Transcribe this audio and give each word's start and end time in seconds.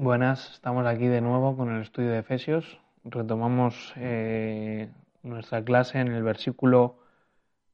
Buenas, 0.00 0.52
estamos 0.52 0.86
aquí 0.86 1.08
de 1.08 1.20
nuevo 1.20 1.56
con 1.56 1.74
el 1.74 1.82
estudio 1.82 2.10
de 2.10 2.20
Efesios. 2.20 2.78
Retomamos 3.02 3.92
eh, 3.96 4.90
nuestra 5.24 5.64
clase 5.64 5.98
en 5.98 6.06
el 6.06 6.22
versículo 6.22 7.00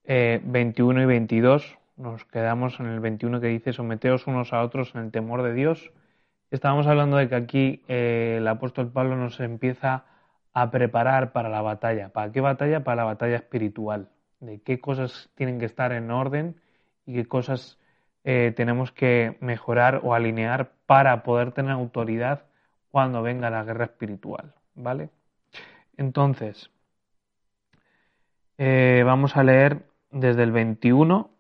21 0.07 1.01
eh, 1.01 1.03
y 1.03 1.07
22. 1.07 1.79
Nos 1.99 2.25
quedamos 2.25 2.81
en 2.81 2.87
el 2.87 3.01
21 3.01 3.43
que 3.43 3.49
dice, 3.49 3.75
someteos 3.75 4.27
unos 4.27 4.55
a 4.55 4.62
otros 4.62 4.95
en 4.95 5.03
el 5.03 5.11
temor 5.11 5.43
de 5.43 5.53
Dios. 5.53 5.93
Estábamos 6.51 6.87
hablando 6.87 7.19
de 7.19 7.29
que 7.29 7.35
aquí 7.35 7.85
eh, 7.89 8.37
el 8.39 8.49
apóstol 8.49 8.91
Pablo 8.91 9.17
nos 9.17 9.39
empieza 9.41 10.07
a 10.55 10.71
preparar 10.71 11.32
para 11.32 11.48
la 11.48 11.61
batalla. 11.61 12.09
¿Para 12.09 12.32
qué 12.32 12.41
batalla? 12.41 12.84
Para 12.84 12.96
la 12.96 13.04
batalla 13.04 13.36
espiritual. 13.36 14.08
De 14.40 14.61
qué 14.62 14.81
cosas 14.81 15.31
tienen 15.35 15.58
que 15.58 15.67
estar 15.67 15.93
en 15.93 16.11
orden 16.11 16.57
y 17.07 17.14
qué 17.14 17.26
cosas 17.26 17.79
tenemos 18.22 18.90
que 18.90 19.36
mejorar 19.40 20.00
o 20.03 20.14
alinear 20.14 20.72
para 20.86 21.22
poder 21.22 21.53
tener 21.53 21.72
autoridad 21.72 22.45
cuando 22.90 23.22
venga 23.22 23.50
la 23.50 23.64
guerra 23.64 23.85
espiritual. 23.85 24.54
¿Vale? 24.75 25.11
Entonces, 25.96 26.71
eh, 28.59 29.03
vamos 29.04 29.36
a 29.36 29.43
leer 29.43 29.84
desde 30.11 30.43
el 30.43 30.53
21 30.53 31.31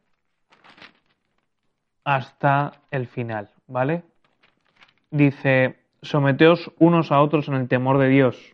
hasta 2.04 2.72
el 2.90 3.06
final, 3.06 3.50
¿vale? 3.66 4.02
Dice, 5.10 5.78
someteos 6.02 6.72
unos 6.78 7.12
a 7.12 7.20
otros 7.20 7.48
en 7.48 7.54
el 7.54 7.68
temor 7.68 7.98
de 7.98 8.08
Dios. 8.08 8.53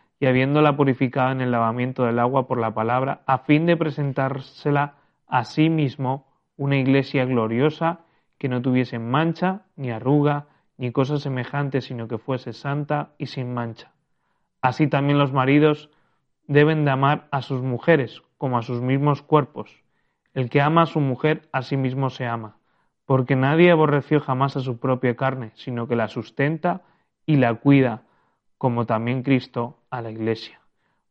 y 0.21 0.27
habiéndola 0.27 0.77
purificado 0.77 1.31
en 1.31 1.41
el 1.41 1.49
lavamiento 1.49 2.05
del 2.05 2.19
agua 2.19 2.47
por 2.47 2.59
la 2.59 2.75
palabra, 2.75 3.23
a 3.25 3.39
fin 3.39 3.65
de 3.65 3.75
presentársela 3.75 4.93
a 5.25 5.43
sí 5.45 5.67
mismo 5.67 6.27
una 6.57 6.77
Iglesia 6.77 7.25
gloriosa, 7.25 8.01
que 8.37 8.47
no 8.47 8.61
tuviese 8.61 8.99
mancha, 8.99 9.63
ni 9.75 9.89
arruga, 9.89 10.45
ni 10.77 10.91
cosa 10.91 11.17
semejante, 11.17 11.81
sino 11.81 12.07
que 12.07 12.19
fuese 12.19 12.53
santa 12.53 13.13
y 13.17 13.25
sin 13.25 13.51
mancha. 13.51 13.93
Así 14.61 14.85
también 14.85 15.17
los 15.17 15.33
maridos 15.33 15.89
deben 16.45 16.85
de 16.85 16.91
amar 16.91 17.27
a 17.31 17.41
sus 17.41 17.63
mujeres 17.63 18.21
como 18.37 18.59
a 18.59 18.61
sus 18.61 18.79
mismos 18.79 19.23
cuerpos. 19.23 19.81
El 20.35 20.51
que 20.51 20.61
ama 20.61 20.83
a 20.83 20.85
su 20.85 20.99
mujer 20.99 21.49
a 21.51 21.63
sí 21.63 21.77
mismo 21.77 22.11
se 22.11 22.27
ama, 22.27 22.57
porque 23.07 23.35
nadie 23.35 23.71
aborreció 23.71 24.19
jamás 24.19 24.55
a 24.55 24.59
su 24.59 24.77
propia 24.79 25.15
carne, 25.15 25.49
sino 25.55 25.87
que 25.87 25.95
la 25.95 26.09
sustenta 26.09 26.83
y 27.25 27.37
la 27.37 27.55
cuida, 27.55 28.03
como 28.61 28.85
también 28.85 29.23
Cristo 29.23 29.79
a 29.89 30.03
la 30.03 30.11
Iglesia, 30.11 30.61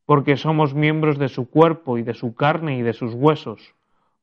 porque 0.06 0.36
somos 0.36 0.72
miembros 0.72 1.18
de 1.18 1.26
su 1.26 1.50
cuerpo 1.50 1.98
y 1.98 2.04
de 2.04 2.14
su 2.14 2.36
carne 2.36 2.78
y 2.78 2.82
de 2.82 2.92
sus 2.92 3.12
huesos. 3.12 3.74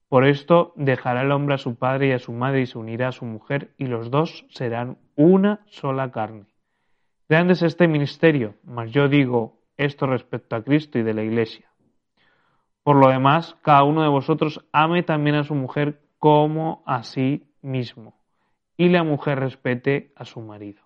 Por 0.07 0.25
esto 0.25 0.71
dejará 0.77 1.23
el 1.23 1.33
hombre 1.33 1.55
a 1.55 1.57
su 1.57 1.75
padre 1.75 2.07
y 2.07 2.11
a 2.13 2.19
su 2.19 2.31
madre 2.31 2.61
y 2.61 2.67
se 2.67 2.77
unirá 2.77 3.09
a 3.09 3.11
su 3.11 3.25
mujer, 3.25 3.73
y 3.77 3.87
los 3.87 4.11
dos 4.11 4.45
serán 4.47 4.97
una 5.17 5.59
sola 5.65 6.09
carne. 6.09 6.45
Grande 7.27 7.51
es 7.51 7.63
este 7.63 7.89
ministerio, 7.89 8.55
mas 8.63 8.91
yo 8.91 9.09
digo 9.09 9.57
esto 9.75 10.07
respecto 10.07 10.55
a 10.55 10.63
Cristo 10.63 10.97
y 10.97 11.03
de 11.03 11.13
la 11.13 11.23
Iglesia. 11.23 11.67
Por 12.81 12.95
lo 12.95 13.09
demás, 13.09 13.57
cada 13.61 13.83
uno 13.83 14.03
de 14.03 14.07
vosotros 14.07 14.63
ame 14.71 15.03
también 15.03 15.35
a 15.35 15.43
su 15.43 15.53
mujer 15.53 15.99
como 16.17 16.81
a 16.85 17.03
sí 17.03 17.43
mismo, 17.61 18.13
y 18.77 18.87
la 18.87 19.03
mujer 19.03 19.37
respete 19.37 20.13
a 20.15 20.23
su 20.23 20.39
marido. 20.39 20.81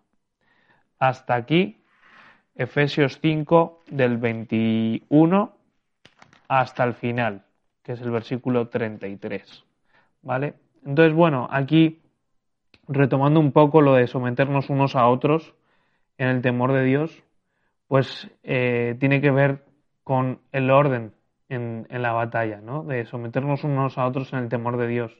Hasta 0.98 1.36
aquí, 1.36 1.81
Efesios 2.56 3.20
5, 3.22 3.84
del 3.90 4.18
21 4.18 5.54
hasta 6.48 6.84
el 6.84 6.94
final, 6.94 7.46
que 7.84 7.94
es 7.94 8.02
el 8.02 8.12
versículo 8.12 8.68
33. 8.68 9.64
¿Vale? 10.22 10.54
Entonces, 10.86 11.14
bueno, 11.14 11.48
aquí 11.50 12.02
retomando 12.88 13.40
un 13.40 13.52
poco 13.52 13.82
lo 13.82 13.94
de 13.94 14.08
someternos 14.08 14.70
unos 14.70 14.96
a 14.96 15.08
otros 15.08 15.56
en 16.18 16.28
el 16.28 16.42
temor 16.42 16.74
de 16.74 16.84
Dios, 16.84 17.24
pues 17.88 18.30
eh, 18.44 18.96
tiene 19.00 19.22
que 19.22 19.32
ver 19.32 19.66
con 20.04 20.40
el 20.52 20.70
orden 20.72 21.14
en, 21.50 21.86
la 21.90 22.14
batalla, 22.14 22.62
¿no? 22.62 22.84
de 22.84 23.06
someternos 23.06 23.64
unos 23.64 23.98
a 23.98 24.06
otros 24.06 24.32
en 24.34 24.40
el 24.40 24.50
temor 24.50 24.78
de 24.78 24.88
Dios. 24.88 25.18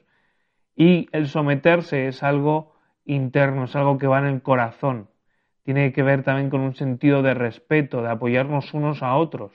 Y 0.74 1.08
el 1.12 1.28
someterse 1.28 2.08
es 2.08 2.22
algo 2.22 2.74
interno, 3.04 3.64
es 3.64 3.76
algo 3.76 3.98
que 3.98 4.06
va 4.06 4.18
en 4.18 4.26
el 4.26 4.42
corazón. 4.42 5.08
Tiene 5.64 5.92
que 5.92 6.02
ver 6.02 6.24
también 6.24 6.50
con 6.50 6.60
un 6.60 6.74
sentido 6.74 7.22
de 7.22 7.34
respeto, 7.34 8.02
de 8.02 8.10
apoyarnos 8.10 8.74
unos 8.74 9.02
a 9.02 9.16
otros, 9.16 9.52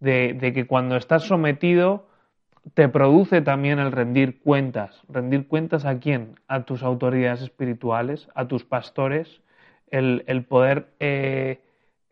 de, 0.00 0.52
que 0.54 0.66
cuando 0.66 0.96
estás 0.96 1.24
sometido 1.24 2.08
te 2.74 2.88
produce 2.88 3.42
también 3.42 3.78
el 3.78 3.92
rendir 3.92 4.40
cuentas. 4.40 5.02
¿Rendir 5.08 5.48
cuentas 5.48 5.84
a 5.84 5.98
quién? 5.98 6.40
A 6.48 6.62
tus 6.64 6.82
autoridades 6.82 7.42
espirituales, 7.42 8.28
a 8.34 8.46
tus 8.46 8.64
pastores, 8.64 9.42
el, 9.90 10.44
poder 10.48 10.88
eh, 10.98 11.60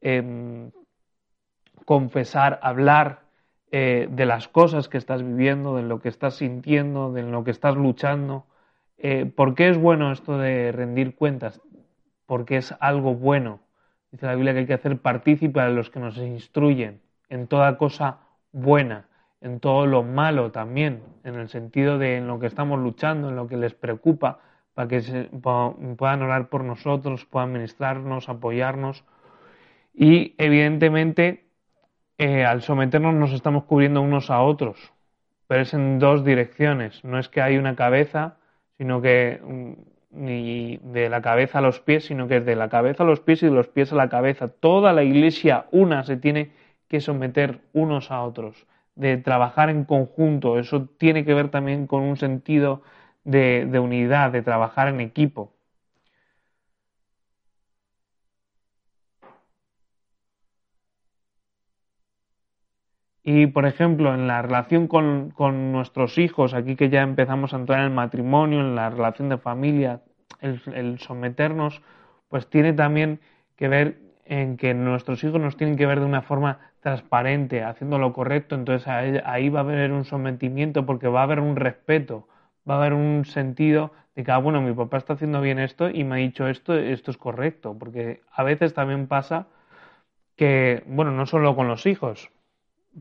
em, 0.01 0.71
confesar, 1.85 2.61
hablar 2.63 3.23
eh, 3.71 4.09
de 4.11 4.27
las 4.27 4.49
cosas 4.49 4.89
que 4.89 4.99
estás 4.99 5.23
viviendo, 5.23 5.77
de 5.77 5.83
lo 5.83 6.01
que 6.01 6.09
estás 6.09 6.35
sintiendo, 6.35 7.13
de 7.13 7.23
lo 7.23 7.45
que 7.45 7.51
estás 7.51 7.77
luchando. 7.77 8.47
Eh, 8.99 9.25
¿Por 9.25 9.55
qué 9.55 9.71
es 9.71 9.79
bueno 9.79 10.13
esto 10.13 10.37
de 10.37 10.73
rendir 10.73 11.15
cuentas? 11.15 11.61
Porque 12.33 12.57
es 12.57 12.75
algo 12.81 13.15
bueno. 13.15 13.61
Dice 14.11 14.25
la 14.25 14.35
Biblia 14.35 14.55
que 14.55 14.61
hay 14.61 14.67
que 14.67 14.73
hacer 14.73 14.97
partícipe 14.97 15.61
a 15.61 15.69
los 15.69 15.91
que 15.91 16.01
nos 16.01 16.17
instruyen 16.17 17.03
en 17.29 17.47
toda 17.47 17.77
cosa 17.77 18.21
buena, 18.53 19.05
en 19.43 19.61
todo 19.61 19.85
lo 19.85 20.03
malo 20.03 20.51
también, 20.51 21.03
en 21.25 21.35
el 21.35 21.51
sentido 21.51 21.99
de 21.99 22.17
en 22.17 22.29
lo 22.29 22.41
que 22.41 22.47
estamos 22.47 22.81
luchando, 22.81 23.29
en 23.29 23.37
lo 23.37 23.49
que 23.49 23.59
les 23.59 23.75
preocupa, 23.75 24.41
para 24.73 24.89
que 24.89 25.03
se, 25.03 25.25
puedan 25.25 26.23
orar 26.23 26.49
por 26.49 26.65
nosotros, 26.65 27.27
puedan 27.27 27.53
ministrarnos, 27.53 28.31
apoyarnos. 28.31 29.05
Y 29.93 30.35
evidentemente 30.39 31.45
eh, 32.17 32.47
al 32.47 32.63
someternos 32.63 33.13
nos 33.13 33.35
estamos 33.35 33.65
cubriendo 33.65 34.01
unos 34.01 34.31
a 34.31 34.41
otros, 34.41 34.95
pero 35.49 35.61
es 35.61 35.75
en 35.75 35.99
dos 35.99 36.25
direcciones. 36.25 37.05
No 37.05 37.19
es 37.19 37.29
que 37.29 37.43
hay 37.43 37.59
una 37.59 37.77
cabeza, 37.77 38.39
sino 38.79 39.03
que 39.03 39.39
mm, 39.45 39.92
ni 40.13 40.79
de 40.79 41.09
la 41.09 41.23
cabeza 41.23 41.59
a 41.59 41.63
los 41.63 41.81
pies, 41.81 42.05
sino 42.07 42.29
que 42.29 42.39
es 42.39 42.47
de 42.47 42.57
la 42.57 42.69
cabeza 42.69 43.03
a 43.05 43.07
los 43.07 43.21
pies 43.21 43.43
y 43.43 43.47
de 43.47 43.53
los 43.53 43.69
pies 43.69 43.93
a 43.93 43.97
la 43.97 44.09
cabeza. 44.09 44.49
Toda 44.49 44.93
la 44.93 45.03
iglesia 45.03 45.67
una 45.73 46.05
se 46.05 46.17
tiene 46.17 46.53
que 46.89 47.01
someter 47.01 47.61
unos 47.73 48.11
a 48.11 48.23
otros, 48.23 48.67
de 48.95 49.17
trabajar 49.17 49.71
en 49.71 49.85
conjunto. 49.85 50.59
Eso 50.59 50.89
tiene 50.99 51.25
que 51.25 51.35
ver 51.35 51.51
también 51.51 51.87
con 51.87 52.03
un 52.03 52.17
sentido 52.17 52.83
de 53.25 53.79
unidad, 53.81 54.33
de 54.33 54.43
trabajar 54.43 54.89
en 54.89 55.01
equipo. 55.01 55.53
Y, 63.25 63.47
por 63.47 63.67
ejemplo, 63.67 64.15
en 64.15 64.27
la 64.27 64.43
relación 64.43 64.89
con, 64.89 65.33
nuestros 65.73 66.19
hijos, 66.19 66.55
aquí 66.55 66.75
que 66.75 66.89
ya 66.89 67.03
empezamos 67.03 67.55
a 67.55 67.57
entrar 67.57 67.79
en 67.81 67.85
el 67.87 67.91
matrimonio, 67.93 68.61
en 68.61 68.75
la 68.75 68.91
relación 68.91 69.29
de 69.29 69.39
familia, 69.39 70.03
el, 70.41 70.99
someternos, 70.99 71.83
pues 72.29 72.49
tiene 72.51 72.73
también 72.73 73.21
que 73.57 73.69
ver 73.69 74.01
en 74.25 74.57
que 74.57 74.75
nuestros 74.75 75.23
hijos 75.23 75.41
nos 75.41 75.57
tienen 75.57 75.77
que 75.77 75.87
ver 75.87 76.01
de 76.01 76.07
una 76.07 76.23
forma 76.23 76.59
transparente, 76.81 77.63
haciendo 77.63 77.99
lo 77.99 78.13
correcto, 78.13 78.57
entonces 78.57 78.89
ahí 78.89 79.49
va 79.51 79.61
a 79.61 79.63
haber 79.63 79.93
un 79.93 80.05
sometimiento 80.05 80.85
porque 80.85 81.07
va 81.07 81.21
a 81.21 81.25
haber 81.25 81.39
un 81.39 81.55
respeto, 81.55 82.27
va 82.69 82.75
a 82.75 82.79
haber 82.79 82.95
un 82.95 83.25
sentido 83.25 83.93
de 84.17 84.25
que, 84.25 84.33
ah, 84.33 84.39
bueno, 84.39 84.61
mi 84.61 84.73
papá 84.73 84.97
está 84.99 85.13
haciendo 85.15 85.41
bien 85.41 85.59
esto 85.59 85.89
y 85.91 86.05
me 86.05 86.17
ha 86.17 86.19
dicho 86.19 86.49
esto, 86.49 86.75
esto 86.75 87.11
es 87.13 87.17
correcto, 87.17 87.77
porque 87.79 88.23
a 88.33 88.43
veces 88.43 88.75
también 88.75 89.07
pasa 89.07 89.47
que, 90.37 90.83
bueno, 90.87 91.13
no 91.13 91.27
solo 91.27 91.55
con 91.55 91.69
los 91.69 91.87
hijos, 91.87 92.31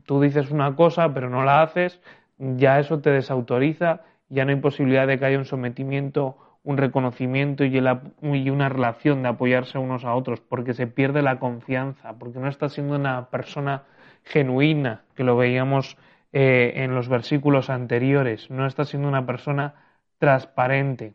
tú 0.06 0.20
dices 0.20 0.50
una 0.50 0.74
cosa 0.76 1.12
pero 1.14 1.30
no 1.30 1.44
la 1.44 1.62
haces, 1.62 2.00
ya 2.38 2.80
eso 2.80 3.00
te 3.00 3.10
desautoriza, 3.10 4.00
ya 4.28 4.44
no 4.44 4.50
hay 4.50 4.60
posibilidad 4.60 5.06
de 5.06 5.18
que 5.18 5.26
haya 5.26 5.38
un 5.38 5.44
sometimiento, 5.44 6.36
un 6.64 6.76
reconocimiento 6.76 7.64
y, 7.64 7.78
una 8.50 8.68
relación 8.68 9.22
de 9.22 9.28
apoyarse 9.28 9.78
unos 9.78 10.04
a 10.04 10.14
otros, 10.14 10.40
porque 10.40 10.74
se 10.74 10.86
pierde 10.86 11.22
la 11.22 11.38
confianza, 11.38 12.14
porque 12.18 12.38
no 12.38 12.48
estás 12.48 12.72
siendo 12.72 12.96
una 12.96 13.30
persona 13.30 13.84
genuina, 14.24 15.02
que 15.14 15.24
lo 15.24 15.36
veíamos 15.36 15.96
eh, 16.32 16.72
en 16.76 16.94
los 16.94 17.08
versículos 17.08 17.68
anteriores, 17.70 18.50
no 18.50 18.66
está 18.66 18.84
siendo 18.84 19.08
una 19.08 19.26
persona 19.26 19.74
transparente. 20.18 21.14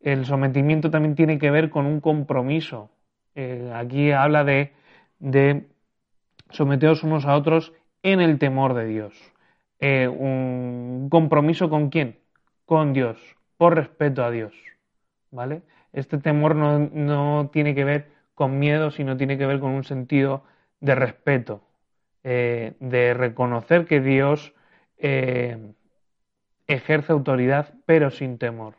El 0.00 0.26
sometimiento 0.26 0.90
también 0.90 1.14
tiene 1.14 1.38
que 1.38 1.50
ver 1.50 1.70
con 1.70 1.86
un 1.86 2.00
compromiso. 2.00 2.90
Eh, 3.34 3.72
aquí 3.74 4.12
habla 4.12 4.44
de, 4.44 4.72
de 5.18 5.68
someteos 6.50 7.02
unos 7.02 7.26
a 7.26 7.36
otros 7.36 7.72
en 8.04 8.20
el 8.20 8.38
temor 8.38 8.74
de 8.74 8.86
Dios. 8.86 9.14
Eh, 9.80 10.06
un 10.06 11.08
compromiso 11.10 11.68
con 11.68 11.90
quién? 11.90 12.20
Con 12.66 12.92
Dios, 12.92 13.18
por 13.56 13.74
respeto 13.74 14.22
a 14.22 14.30
Dios. 14.30 14.54
¿Vale? 15.32 15.62
Este 15.92 16.18
temor 16.18 16.54
no, 16.54 17.50
tiene 17.52 17.74
que 17.74 17.84
ver 17.84 18.10
con 18.34 18.58
miedo, 18.58 18.90
sino 18.90 19.16
tiene 19.16 19.38
que 19.38 19.46
ver 19.46 19.58
con 19.58 19.70
un 19.72 19.84
sentido 19.84 20.44
de 20.80 20.94
respeto, 20.94 21.62
eh, 22.22 22.74
de 22.78 23.14
reconocer 23.14 23.86
que 23.86 24.00
Dios 24.00 24.54
eh, 24.98 25.72
ejerce 26.66 27.12
autoridad, 27.12 27.74
pero 27.86 28.10
sin 28.10 28.38
temor. 28.38 28.74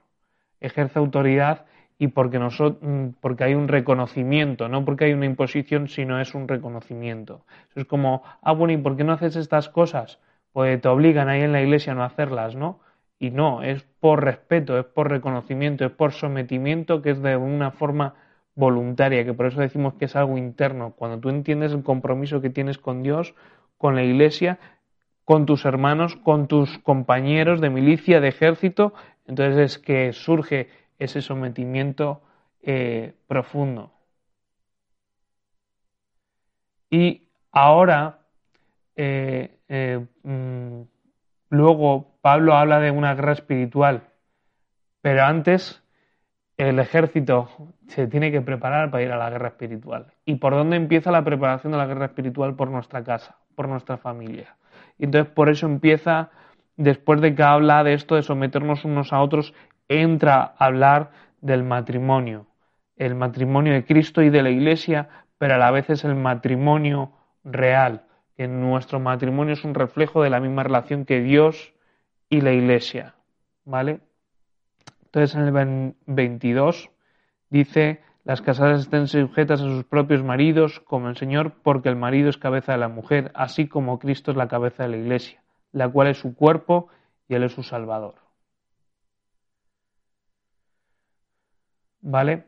Ejerce 0.59 0.99
autoridad 0.99 1.65
y 1.97 2.07
porque, 2.09 2.39
nosotros, 2.39 2.81
mm, 2.81 3.07
porque 3.21 3.45
hay 3.45 3.55
un 3.55 3.67
reconocimiento, 3.67 4.67
no 4.67 4.83
porque 4.85 5.05
hay 5.05 5.13
una 5.13 5.25
imposición, 5.25 5.87
sino 5.87 6.19
es 6.19 6.35
un 6.35 6.47
reconocimiento. 6.47 7.45
Es 7.75 7.85
como, 7.85 8.23
ah, 8.41 8.51
bueno, 8.53 8.73
¿y 8.73 8.77
por 8.77 8.97
qué 8.97 9.03
no 9.03 9.13
haces 9.13 9.35
estas 9.35 9.69
cosas? 9.69 10.19
Pues 10.51 10.81
te 10.81 10.87
obligan 10.87 11.29
ahí 11.29 11.41
en 11.41 11.51
la 11.51 11.61
iglesia 11.61 11.93
a 11.93 11.95
no 11.95 12.03
hacerlas, 12.03 12.55
¿no? 12.55 12.79
Y 13.19 13.31
no, 13.31 13.63
es 13.63 13.83
por 13.99 14.23
respeto, 14.23 14.77
es 14.77 14.85
por 14.85 15.09
reconocimiento, 15.09 15.85
es 15.85 15.91
por 15.91 16.11
sometimiento, 16.11 17.01
que 17.01 17.11
es 17.11 17.21
de 17.21 17.37
una 17.37 17.71
forma 17.71 18.15
voluntaria, 18.55 19.25
que 19.25 19.33
por 19.33 19.47
eso 19.47 19.61
decimos 19.61 19.93
que 19.95 20.05
es 20.05 20.15
algo 20.15 20.37
interno. 20.37 20.93
Cuando 20.95 21.19
tú 21.19 21.29
entiendes 21.29 21.73
el 21.73 21.83
compromiso 21.83 22.41
que 22.41 22.49
tienes 22.49 22.77
con 22.77 23.03
Dios, 23.03 23.35
con 23.77 23.95
la 23.95 24.03
iglesia, 24.03 24.59
con 25.25 25.45
tus 25.45 25.65
hermanos, 25.65 26.15
con 26.17 26.47
tus 26.47 26.77
compañeros 26.79 27.61
de 27.61 27.69
milicia, 27.69 28.21
de 28.21 28.29
ejército, 28.29 28.93
entonces 29.27 29.57
es 29.57 29.79
que 29.79 30.13
surge 30.13 30.69
ese 30.99 31.21
sometimiento 31.21 32.21
eh, 32.61 33.13
profundo. 33.27 33.91
Y 36.89 37.27
ahora, 37.51 38.19
eh, 38.95 39.59
eh, 39.67 40.05
mm, 40.23 40.81
luego 41.49 42.17
Pablo 42.21 42.55
habla 42.55 42.79
de 42.79 42.91
una 42.91 43.15
guerra 43.15 43.33
espiritual, 43.33 44.03
pero 45.01 45.23
antes 45.23 45.83
el 46.57 46.79
ejército 46.79 47.49
se 47.87 48.07
tiene 48.07 48.31
que 48.31 48.41
preparar 48.41 48.89
para 48.89 49.03
ir 49.03 49.11
a 49.11 49.17
la 49.17 49.29
guerra 49.29 49.49
espiritual. 49.49 50.13
¿Y 50.25 50.35
por 50.35 50.53
dónde 50.53 50.77
empieza 50.77 51.11
la 51.11 51.23
preparación 51.23 51.71
de 51.73 51.77
la 51.77 51.85
guerra 51.85 52.05
espiritual? 52.05 52.55
Por 52.55 52.69
nuestra 52.69 53.03
casa, 53.03 53.35
por 53.55 53.67
nuestra 53.67 53.97
familia. 53.97 54.55
Y 54.97 55.05
entonces 55.05 55.31
por 55.33 55.49
eso 55.49 55.65
empieza, 55.65 56.29
después 56.77 57.19
de 57.21 57.35
que 57.35 57.43
habla 57.43 57.83
de 57.83 57.93
esto 57.93 58.15
de 58.15 58.23
someternos 58.23 58.85
unos 58.85 59.11
a 59.11 59.21
otros, 59.21 59.53
entra 59.87 60.55
a 60.57 60.65
hablar 60.65 61.11
del 61.41 61.63
matrimonio, 61.63 62.47
el 62.95 63.15
matrimonio 63.15 63.73
de 63.73 63.85
Cristo 63.85 64.21
y 64.21 64.29
de 64.29 64.41
la 64.41 64.49
Iglesia, 64.49 65.09
pero 65.37 65.55
a 65.55 65.57
la 65.57 65.71
vez 65.71 65.89
es 65.89 66.03
el 66.03 66.15
matrimonio 66.15 67.11
real, 67.43 68.05
que 68.35 68.47
nuestro 68.47 68.99
matrimonio 68.99 69.53
es 69.53 69.63
un 69.63 69.75
reflejo 69.75 70.23
de 70.23 70.29
la 70.29 70.39
misma 70.39 70.63
relación 70.63 71.05
que 71.05 71.21
Dios 71.21 71.73
y 72.29 72.41
la 72.41 72.51
Iglesia, 72.51 73.15
¿vale? 73.63 73.99
Entonces 75.05 75.35
en 75.35 75.43
el 75.43 75.95
22 76.07 76.89
dice, 77.49 78.01
las 78.23 78.41
casadas 78.41 78.81
estén 78.81 79.07
sujetas 79.07 79.61
a 79.61 79.65
sus 79.65 79.83
propios 79.83 80.23
maridos 80.23 80.79
como 80.79 81.09
el 81.09 81.15
Señor, 81.15 81.53
porque 81.61 81.89
el 81.89 81.95
marido 81.95 82.29
es 82.29 82.37
cabeza 82.37 82.71
de 82.71 82.79
la 82.79 82.89
mujer, 82.89 83.31
así 83.35 83.67
como 83.67 83.99
Cristo 83.99 84.31
es 84.31 84.37
la 84.37 84.47
cabeza 84.47 84.83
de 84.83 84.89
la 84.89 84.97
Iglesia, 84.97 85.43
la 85.71 85.87
cual 85.87 86.07
es 86.07 86.17
su 86.17 86.35
cuerpo 86.35 86.87
y 87.29 87.35
Él 87.35 87.43
es 87.43 87.53
su 87.53 87.63
Salvador. 87.63 88.24
¿Vale? 92.07 92.43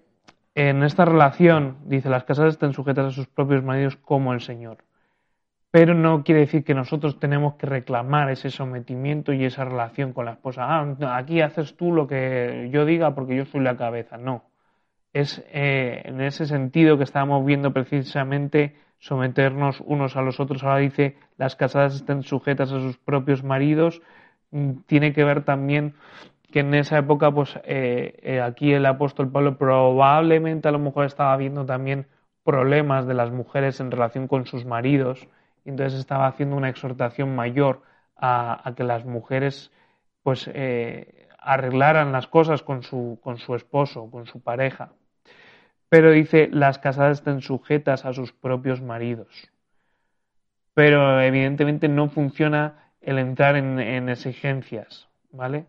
En 0.53 0.83
esta 0.83 1.03
relación, 1.03 1.77
dice, 1.85 2.09
las 2.09 2.25
casadas 2.25 2.53
están 2.53 2.73
sujetas 2.73 3.07
a 3.07 3.11
sus 3.11 3.25
propios 3.25 3.63
maridos 3.63 3.95
como 3.97 4.33
el 4.33 4.41
Señor. 4.41 4.77
Pero 5.71 5.95
no 5.95 6.23
quiere 6.23 6.41
decir 6.41 6.63
que 6.63 6.75
nosotros 6.75 7.19
tenemos 7.19 7.55
que 7.55 7.65
reclamar 7.65 8.29
ese 8.29 8.51
sometimiento 8.51 9.33
y 9.33 9.45
esa 9.45 9.65
relación 9.65 10.13
con 10.13 10.25
la 10.25 10.33
esposa. 10.33 10.61
Ah, 10.63 11.17
aquí 11.17 11.41
haces 11.41 11.75
tú 11.75 11.91
lo 11.91 12.07
que 12.07 12.69
yo 12.71 12.85
diga 12.85 13.15
porque 13.15 13.35
yo 13.35 13.45
soy 13.45 13.61
la 13.61 13.77
cabeza. 13.77 14.17
No. 14.17 14.43
Es 15.11 15.43
eh, 15.51 16.03
en 16.05 16.21
ese 16.21 16.45
sentido 16.45 16.97
que 16.99 17.03
estábamos 17.03 17.43
viendo 17.43 17.73
precisamente 17.73 18.75
someternos 18.99 19.81
unos 19.87 20.15
a 20.15 20.21
los 20.21 20.39
otros. 20.39 20.63
Ahora 20.63 20.77
dice, 20.77 21.17
las 21.37 21.55
casadas 21.55 21.95
estén 21.95 22.21
sujetas 22.21 22.71
a 22.71 22.79
sus 22.79 22.97
propios 22.99 23.43
maridos. 23.43 24.03
Mm, 24.51 24.81
tiene 24.85 25.13
que 25.13 25.23
ver 25.23 25.43
también 25.43 25.95
que 26.57 26.61
en 26.61 26.73
esa 26.73 26.97
época, 26.97 27.29
pues 27.29 27.55
eh, 27.65 28.17
eh, 28.23 28.41
aquí 28.41 28.73
el 28.73 28.87
apóstol 28.87 29.31
Pablo 29.31 29.59
probablemente 29.59 30.67
a 30.67 30.71
lo 30.71 30.79
mejor 30.79 31.05
estaba 31.05 31.37
viendo 31.37 31.67
también 31.67 32.07
problemas 32.43 33.05
de 33.05 33.13
las 33.13 33.29
mujeres 33.29 33.79
en 33.79 33.91
relación 33.91 34.27
con 34.27 34.47
sus 34.47 34.65
maridos, 34.65 35.27
y 35.63 35.69
entonces 35.69 35.99
estaba 35.99 36.25
haciendo 36.25 36.55
una 36.55 36.69
exhortación 36.69 37.35
mayor 37.35 37.83
a, 38.15 38.73
que 38.75 38.83
las 38.83 39.05
mujeres 39.05 39.71
pues 40.23 40.49
eh, 40.51 41.27
arreglaran 41.37 42.11
las 42.11 42.25
cosas 42.25 42.63
con 42.63 42.81
su, 42.81 43.19
con 43.21 43.37
su 43.37 43.53
esposo, 43.53 44.09
con 44.09 44.25
su 44.25 44.41
pareja. 44.41 44.89
Pero 45.89 46.09
dice, 46.09 46.49
las 46.51 46.79
casadas 46.79 47.19
estén 47.19 47.41
sujetas 47.41 48.03
a 48.03 48.13
sus 48.13 48.33
propios 48.33 48.81
maridos. 48.81 49.51
Pero 50.73 51.21
evidentemente 51.21 51.87
no 51.87 52.09
funciona 52.09 52.93
el 52.99 53.19
entrar 53.19 53.57
en, 53.57 53.79
en 53.79 54.09
exigencias, 54.09 55.07
¿vale? 55.31 55.67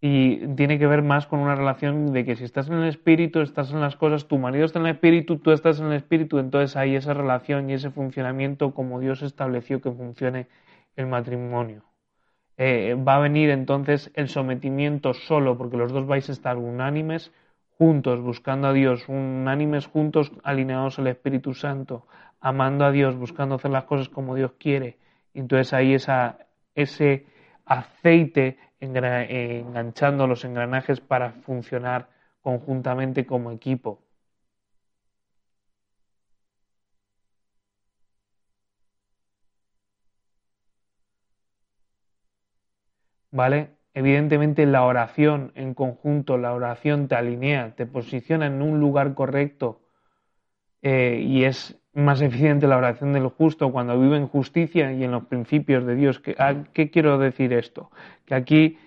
Y 0.00 0.46
tiene 0.54 0.78
que 0.78 0.86
ver 0.86 1.02
más 1.02 1.26
con 1.26 1.40
una 1.40 1.56
relación 1.56 2.12
de 2.12 2.24
que 2.24 2.36
si 2.36 2.44
estás 2.44 2.68
en 2.68 2.74
el 2.74 2.88
espíritu, 2.88 3.40
estás 3.40 3.72
en 3.72 3.80
las 3.80 3.96
cosas, 3.96 4.28
tu 4.28 4.38
marido 4.38 4.64
está 4.64 4.78
en 4.78 4.86
el 4.86 4.92
espíritu, 4.92 5.38
tú 5.38 5.50
estás 5.50 5.80
en 5.80 5.86
el 5.86 5.94
espíritu, 5.94 6.38
entonces 6.38 6.76
hay 6.76 6.94
esa 6.94 7.14
relación 7.14 7.68
y 7.68 7.74
ese 7.74 7.90
funcionamiento 7.90 8.72
como 8.74 9.00
Dios 9.00 9.22
estableció 9.22 9.80
que 9.80 9.90
funcione 9.90 10.46
el 10.94 11.06
matrimonio. 11.06 11.82
Eh, 12.56 12.96
va 12.96 13.16
a 13.16 13.20
venir 13.20 13.50
entonces 13.50 14.10
el 14.14 14.28
sometimiento 14.28 15.14
solo, 15.14 15.58
porque 15.58 15.76
los 15.76 15.92
dos 15.92 16.06
vais 16.06 16.28
a 16.28 16.32
estar 16.32 16.56
unánimes 16.56 17.32
juntos, 17.76 18.20
buscando 18.20 18.68
a 18.68 18.72
Dios, 18.72 19.08
unánimes 19.08 19.86
juntos, 19.86 20.32
alineados 20.42 20.98
al 20.98 21.08
Espíritu 21.08 21.54
Santo, 21.54 22.06
amando 22.40 22.84
a 22.84 22.90
Dios, 22.90 23.16
buscando 23.16 23.56
hacer 23.56 23.70
las 23.70 23.84
cosas 23.84 24.08
como 24.08 24.34
Dios 24.34 24.52
quiere. 24.58 24.98
Entonces 25.34 25.72
ahí 25.72 25.94
esa, 25.94 26.38
ese 26.74 27.26
aceite 27.64 28.58
enganchando 28.80 30.26
los 30.26 30.44
engranajes 30.44 31.00
para 31.00 31.32
funcionar 31.32 32.08
conjuntamente 32.42 33.26
como 33.26 33.50
equipo. 33.50 34.02
¿Vale? 43.30 43.70
Evidentemente 43.94 44.66
la 44.66 44.84
oración 44.84 45.52
en 45.54 45.74
conjunto, 45.74 46.36
la 46.38 46.52
oración 46.54 47.08
te 47.08 47.14
alinea, 47.14 47.74
te 47.74 47.86
posiciona 47.86 48.46
en 48.46 48.60
un 48.62 48.80
lugar 48.80 49.14
correcto 49.14 49.80
eh, 50.82 51.20
y 51.24 51.44
es 51.44 51.78
más 51.98 52.20
eficiente 52.20 52.66
la 52.68 52.76
oración 52.76 53.12
del 53.12 53.26
justo 53.26 53.72
cuando 53.72 53.98
vive 53.98 54.16
en 54.16 54.28
justicia 54.28 54.92
y 54.92 55.02
en 55.02 55.10
los 55.10 55.24
principios 55.24 55.84
de 55.84 55.96
Dios. 55.96 56.20
¿Qué, 56.20 56.36
¿Qué, 56.72 56.90
quiero 56.90 57.18
decir 57.18 57.52
esto? 57.52 57.90
Que 58.24 58.34
aquí 58.34 58.78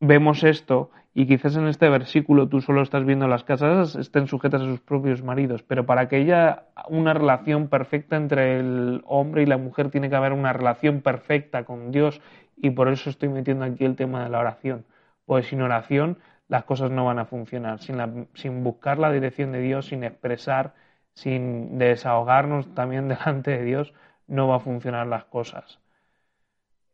vemos 0.00 0.42
esto 0.44 0.90
y 1.12 1.26
quizás 1.26 1.56
en 1.56 1.68
este 1.68 1.88
versículo 1.88 2.48
tú 2.48 2.60
solo 2.60 2.82
estás 2.82 3.04
viendo 3.04 3.28
las 3.28 3.44
casas 3.44 3.94
estén 3.96 4.26
sujetas 4.26 4.62
a 4.62 4.64
sus 4.64 4.80
propios 4.80 5.22
maridos, 5.22 5.62
pero 5.62 5.84
para 5.84 6.08
que 6.08 6.16
haya 6.16 6.64
una 6.88 7.12
relación 7.12 7.68
perfecta 7.68 8.16
entre 8.16 8.58
el 8.58 9.02
hombre 9.04 9.42
y 9.42 9.46
la 9.46 9.58
mujer 9.58 9.90
tiene 9.90 10.08
que 10.08 10.16
haber 10.16 10.32
una 10.32 10.52
relación 10.52 11.02
perfecta 11.02 11.64
con 11.64 11.92
Dios 11.92 12.20
y 12.56 12.70
por 12.70 12.88
eso 12.88 13.10
estoy 13.10 13.28
metiendo 13.28 13.64
aquí 13.66 13.84
el 13.84 13.94
tema 13.94 14.24
de 14.24 14.30
la 14.30 14.40
oración. 14.40 14.86
Pues 15.26 15.48
sin 15.48 15.60
oración 15.60 16.18
las 16.48 16.64
cosas 16.64 16.90
no 16.90 17.04
van 17.04 17.18
a 17.18 17.26
funcionar, 17.26 17.78
sin, 17.80 17.96
sin 18.34 18.64
buscar 18.64 18.98
la 18.98 19.12
dirección 19.12 19.52
de 19.52 19.60
Dios, 19.60 19.86
sin 19.86 20.02
expresar 20.02 20.74
sin 21.14 21.78
desahogarnos 21.78 22.74
también 22.74 23.08
delante 23.08 23.52
de 23.52 23.64
Dios, 23.64 23.92
no 24.26 24.48
va 24.48 24.56
a 24.56 24.60
funcionar 24.60 25.06
las 25.06 25.24
cosas. 25.24 25.80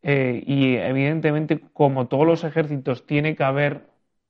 Eh, 0.03 0.43
y 0.45 0.77
evidentemente, 0.77 1.61
como 1.73 2.07
todos 2.07 2.25
los 2.25 2.43
ejércitos, 2.43 3.05
tiene 3.05 3.35
que 3.35 3.43
haber 3.43 3.81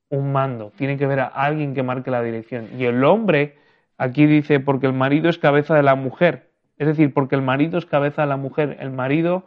un 0.09 0.33
mando, 0.33 0.71
tiene 0.75 0.97
que 0.97 1.05
haber 1.05 1.21
a 1.21 1.27
alguien 1.27 1.73
que 1.73 1.83
marque 1.83 2.11
la 2.11 2.21
dirección. 2.21 2.69
Y 2.77 2.85
el 2.85 3.03
hombre, 3.05 3.57
aquí 3.97 4.25
dice, 4.25 4.59
porque 4.59 4.87
el 4.87 4.93
marido 4.93 5.29
es 5.29 5.37
cabeza 5.37 5.75
de 5.75 5.83
la 5.83 5.95
mujer. 5.95 6.51
Es 6.77 6.87
decir, 6.87 7.13
porque 7.13 7.35
el 7.35 7.41
marido 7.41 7.77
es 7.77 7.85
cabeza 7.85 8.23
de 8.23 8.27
la 8.27 8.37
mujer. 8.37 8.77
El 8.79 8.91
marido 8.91 9.45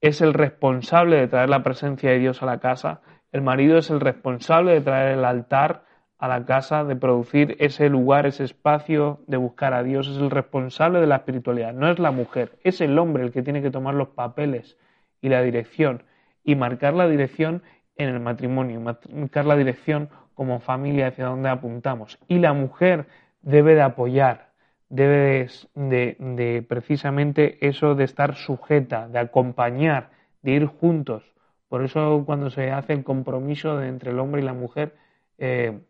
es 0.00 0.20
el 0.20 0.34
responsable 0.34 1.16
de 1.16 1.28
traer 1.28 1.48
la 1.48 1.62
presencia 1.62 2.10
de 2.10 2.18
Dios 2.18 2.42
a 2.42 2.46
la 2.46 2.58
casa. 2.58 3.00
El 3.32 3.40
marido 3.40 3.78
es 3.78 3.88
el 3.88 4.00
responsable 4.00 4.72
de 4.72 4.80
traer 4.82 5.18
el 5.18 5.24
altar 5.24 5.85
a 6.18 6.28
la 6.28 6.44
casa, 6.46 6.84
de 6.84 6.96
producir 6.96 7.56
ese 7.58 7.88
lugar, 7.88 8.26
ese 8.26 8.44
espacio, 8.44 9.20
de 9.26 9.36
buscar 9.36 9.74
a 9.74 9.82
Dios. 9.82 10.08
Es 10.08 10.16
el 10.16 10.30
responsable 10.30 11.00
de 11.00 11.06
la 11.06 11.16
espiritualidad, 11.16 11.74
no 11.74 11.90
es 11.90 11.98
la 11.98 12.10
mujer, 12.10 12.58
es 12.64 12.80
el 12.80 12.98
hombre 12.98 13.24
el 13.24 13.32
que 13.32 13.42
tiene 13.42 13.62
que 13.62 13.70
tomar 13.70 13.94
los 13.94 14.08
papeles 14.08 14.76
y 15.20 15.28
la 15.28 15.42
dirección 15.42 16.04
y 16.42 16.54
marcar 16.54 16.94
la 16.94 17.08
dirección 17.08 17.62
en 17.96 18.08
el 18.08 18.20
matrimonio, 18.20 18.80
marcar 18.80 19.44
la 19.44 19.56
dirección 19.56 20.08
como 20.34 20.60
familia 20.60 21.08
hacia 21.08 21.26
donde 21.26 21.48
apuntamos. 21.48 22.18
Y 22.28 22.38
la 22.38 22.52
mujer 22.52 23.06
debe 23.42 23.74
de 23.74 23.82
apoyar, 23.82 24.50
debe 24.88 25.48
de, 25.74 26.66
precisamente 26.68 27.66
eso 27.66 27.94
de 27.94 28.04
estar 28.04 28.36
sujeta, 28.36 29.08
de 29.08 29.18
acompañar, 29.18 30.10
de 30.42 30.52
ir 30.52 30.66
juntos. 30.66 31.24
Por 31.68 31.84
eso 31.84 32.22
cuando 32.24 32.50
se 32.50 32.70
hace 32.70 32.92
el 32.92 33.02
compromiso 33.02 33.76
de 33.76 33.88
entre 33.88 34.10
el 34.12 34.18
hombre 34.18 34.42
y 34.42 34.44
la 34.44 34.52
mujer, 34.52 34.94
eh, 35.38 35.80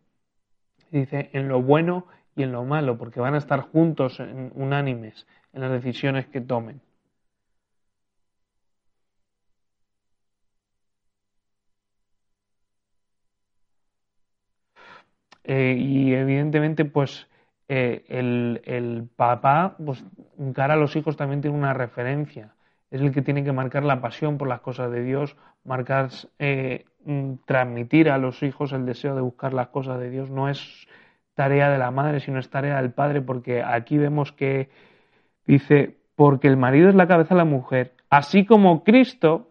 dice 0.90 1.30
en 1.32 1.48
lo 1.48 1.62
bueno 1.62 2.06
y 2.36 2.42
en 2.42 2.52
lo 2.52 2.64
malo, 2.64 2.98
porque 2.98 3.20
van 3.20 3.34
a 3.34 3.38
estar 3.38 3.60
juntos, 3.60 4.20
en, 4.20 4.52
unánimes, 4.54 5.26
en 5.52 5.62
las 5.62 5.70
decisiones 5.72 6.26
que 6.26 6.40
tomen. 6.40 6.80
Eh, 15.44 15.76
y 15.78 16.12
evidentemente, 16.14 16.84
pues 16.84 17.28
eh, 17.68 18.04
el, 18.08 18.60
el, 18.64 19.08
papá, 19.16 19.76
pues, 19.84 20.04
cara 20.54 20.74
a 20.74 20.76
los 20.76 20.96
hijos 20.96 21.16
también 21.16 21.40
tiene 21.40 21.56
una 21.56 21.72
referencia. 21.74 22.55
Es 22.90 23.00
el 23.00 23.12
que 23.12 23.22
tiene 23.22 23.44
que 23.44 23.52
marcar 23.52 23.84
la 23.84 24.00
pasión 24.00 24.38
por 24.38 24.48
las 24.48 24.60
cosas 24.60 24.90
de 24.90 25.02
Dios, 25.02 25.36
marcar, 25.64 26.10
eh, 26.38 26.84
mm, 27.04 27.34
transmitir 27.44 28.10
a 28.10 28.18
los 28.18 28.42
hijos 28.42 28.72
el 28.72 28.86
deseo 28.86 29.14
de 29.14 29.22
buscar 29.22 29.52
las 29.52 29.68
cosas 29.68 29.98
de 29.98 30.10
Dios. 30.10 30.30
No 30.30 30.48
es 30.48 30.86
tarea 31.34 31.68
de 31.70 31.78
la 31.78 31.90
madre, 31.90 32.20
sino 32.20 32.38
es 32.38 32.48
tarea 32.48 32.80
del 32.80 32.92
padre, 32.92 33.20
porque 33.20 33.62
aquí 33.62 33.98
vemos 33.98 34.32
que 34.32 34.70
dice, 35.46 35.96
porque 36.14 36.48
el 36.48 36.56
marido 36.56 36.88
es 36.88 36.94
la 36.94 37.06
cabeza 37.06 37.34
de 37.34 37.38
la 37.38 37.44
mujer, 37.44 37.92
así 38.10 38.46
como 38.46 38.82
Cristo 38.84 39.50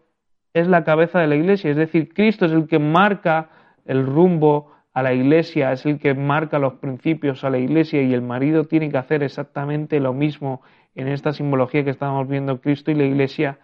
es 0.52 0.66
la 0.68 0.84
cabeza 0.84 1.20
de 1.20 1.26
la 1.28 1.36
iglesia, 1.36 1.70
es 1.70 1.76
decir, 1.76 2.12
Cristo 2.12 2.46
es 2.46 2.52
el 2.52 2.66
que 2.66 2.78
marca 2.78 3.50
el 3.84 4.06
rumbo 4.06 4.72
a 4.92 5.02
la 5.02 5.12
iglesia, 5.12 5.72
es 5.72 5.84
el 5.84 5.98
que 5.98 6.14
marca 6.14 6.58
los 6.58 6.74
principios 6.74 7.44
a 7.44 7.50
la 7.50 7.58
iglesia 7.58 8.02
y 8.02 8.14
el 8.14 8.22
marido 8.22 8.64
tiene 8.64 8.90
que 8.90 8.96
hacer 8.96 9.22
exactamente 9.22 10.00
lo 10.00 10.14
mismo 10.14 10.62
en 10.96 11.08
esta 11.08 11.32
simbología 11.32 11.84
que 11.84 11.90
estamos 11.90 12.26
viendo 12.26 12.60
Cristo 12.60 12.90
y 12.90 12.94
la 12.94 13.04
iglesia, 13.04 13.58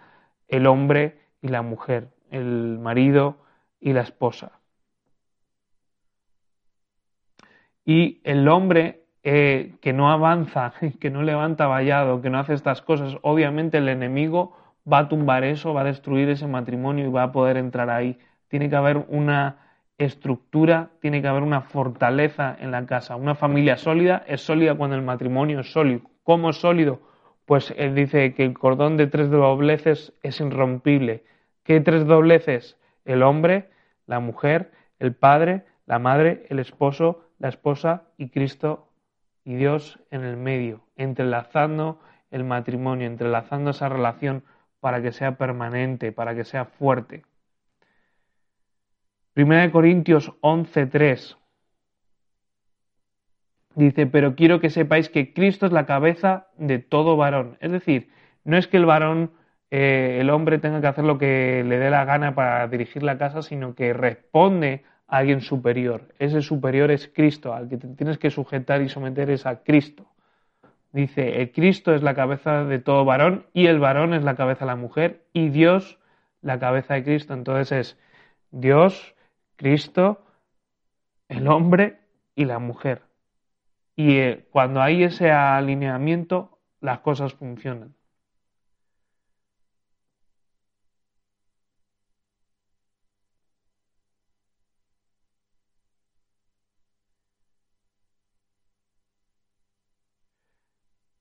el 0.48 0.66
hombre 0.66 1.18
y 1.40 1.48
la 1.48 1.62
mujer, 1.62 2.10
el 2.30 2.78
marido 2.78 3.38
y 3.80 3.94
la 3.94 4.02
esposa. 4.02 4.52
Y 7.84 8.20
el 8.22 8.46
hombre 8.48 9.06
eh, 9.24 9.74
que 9.80 9.92
no 9.92 10.10
avanza, 10.12 10.74
que 11.00 11.10
no 11.10 11.22
levanta 11.22 11.66
vallado, 11.66 12.20
que 12.20 12.30
no 12.30 12.38
hace 12.38 12.52
estas 12.54 12.82
cosas, 12.82 13.16
obviamente 13.22 13.78
el 13.78 13.88
enemigo 13.88 14.56
va 14.90 14.98
a 14.98 15.08
tumbar 15.08 15.42
eso, 15.44 15.72
va 15.72 15.80
a 15.80 15.84
destruir 15.84 16.28
ese 16.28 16.46
matrimonio 16.46 17.06
y 17.06 17.10
va 17.10 17.24
a 17.24 17.32
poder 17.32 17.56
entrar 17.56 17.88
ahí. 17.88 18.18
Tiene 18.48 18.68
que 18.68 18.76
haber 18.76 19.06
una 19.08 19.56
estructura, 19.96 20.90
tiene 21.00 21.22
que 21.22 21.28
haber 21.28 21.42
una 21.42 21.62
fortaleza 21.62 22.54
en 22.60 22.72
la 22.72 22.84
casa. 22.84 23.16
Una 23.16 23.34
familia 23.34 23.78
sólida 23.78 24.22
es 24.26 24.42
sólida 24.42 24.74
cuando 24.74 24.96
el 24.96 25.02
matrimonio 25.02 25.60
es 25.60 25.72
sólido. 25.72 26.02
¿Cómo 26.24 26.50
es 26.50 26.56
sólido? 26.56 27.11
Pues 27.46 27.74
él 27.76 27.94
dice 27.94 28.34
que 28.34 28.44
el 28.44 28.58
cordón 28.58 28.96
de 28.96 29.06
tres 29.06 29.30
dobleces 29.30 30.12
es 30.22 30.40
irrompible. 30.40 31.24
¿Qué 31.64 31.80
tres 31.80 32.06
dobleces? 32.06 32.78
El 33.04 33.22
hombre, 33.22 33.68
la 34.06 34.20
mujer, 34.20 34.70
el 34.98 35.14
padre, 35.14 35.64
la 35.86 35.98
madre, 35.98 36.46
el 36.48 36.58
esposo, 36.58 37.24
la 37.38 37.48
esposa 37.48 38.04
y 38.16 38.28
Cristo 38.28 38.88
y 39.44 39.56
Dios 39.56 39.98
en 40.10 40.22
el 40.24 40.36
medio, 40.36 40.82
entrelazando 40.96 42.00
el 42.30 42.44
matrimonio, 42.44 43.06
entrelazando 43.06 43.70
esa 43.70 43.88
relación 43.88 44.44
para 44.80 45.02
que 45.02 45.12
sea 45.12 45.36
permanente, 45.36 46.12
para 46.12 46.34
que 46.34 46.44
sea 46.44 46.64
fuerte. 46.64 47.24
Primera 49.34 49.62
de 49.62 49.70
Corintios 49.70 50.32
11:3 50.40 51.36
dice, 53.74 54.06
pero 54.06 54.34
quiero 54.34 54.60
que 54.60 54.70
sepáis 54.70 55.08
que 55.08 55.32
Cristo 55.32 55.66
es 55.66 55.72
la 55.72 55.86
cabeza 55.86 56.48
de 56.56 56.78
todo 56.78 57.16
varón. 57.16 57.56
Es 57.60 57.72
decir, 57.72 58.10
no 58.44 58.56
es 58.56 58.66
que 58.66 58.76
el 58.76 58.86
varón, 58.86 59.32
eh, 59.70 60.18
el 60.20 60.30
hombre 60.30 60.58
tenga 60.58 60.80
que 60.80 60.86
hacer 60.86 61.04
lo 61.04 61.18
que 61.18 61.64
le 61.66 61.78
dé 61.78 61.90
la 61.90 62.04
gana 62.04 62.34
para 62.34 62.66
dirigir 62.68 63.02
la 63.02 63.18
casa, 63.18 63.42
sino 63.42 63.74
que 63.74 63.92
responde 63.92 64.84
a 65.06 65.18
alguien 65.18 65.40
superior. 65.40 66.08
Ese 66.18 66.42
superior 66.42 66.90
es 66.90 67.08
Cristo, 67.08 67.54
al 67.54 67.68
que 67.68 67.76
te 67.76 67.88
tienes 67.88 68.18
que 68.18 68.30
sujetar 68.30 68.82
y 68.82 68.88
someter 68.88 69.30
es 69.30 69.46
a 69.46 69.62
Cristo. 69.62 70.06
Dice, 70.92 71.40
el 71.40 71.52
Cristo 71.52 71.94
es 71.94 72.02
la 72.02 72.14
cabeza 72.14 72.64
de 72.64 72.78
todo 72.78 73.04
varón 73.04 73.46
y 73.54 73.66
el 73.66 73.78
varón 73.78 74.12
es 74.12 74.24
la 74.24 74.36
cabeza 74.36 74.60
de 74.60 74.72
la 74.72 74.76
mujer 74.76 75.24
y 75.32 75.48
Dios 75.48 75.98
la 76.42 76.58
cabeza 76.58 76.94
de 76.94 77.04
Cristo. 77.04 77.32
Entonces 77.32 77.72
es 77.72 77.98
Dios 78.50 79.14
Cristo, 79.56 80.22
el 81.28 81.48
hombre 81.48 82.00
y 82.34 82.44
la 82.44 82.58
mujer. 82.58 83.02
Y 83.96 84.16
eh, 84.18 84.46
cuando 84.50 84.82
hay 84.82 85.02
ese 85.04 85.30
alineamiento, 85.30 86.60
las 86.80 87.00
cosas 87.00 87.32
funcionan. 87.32 87.94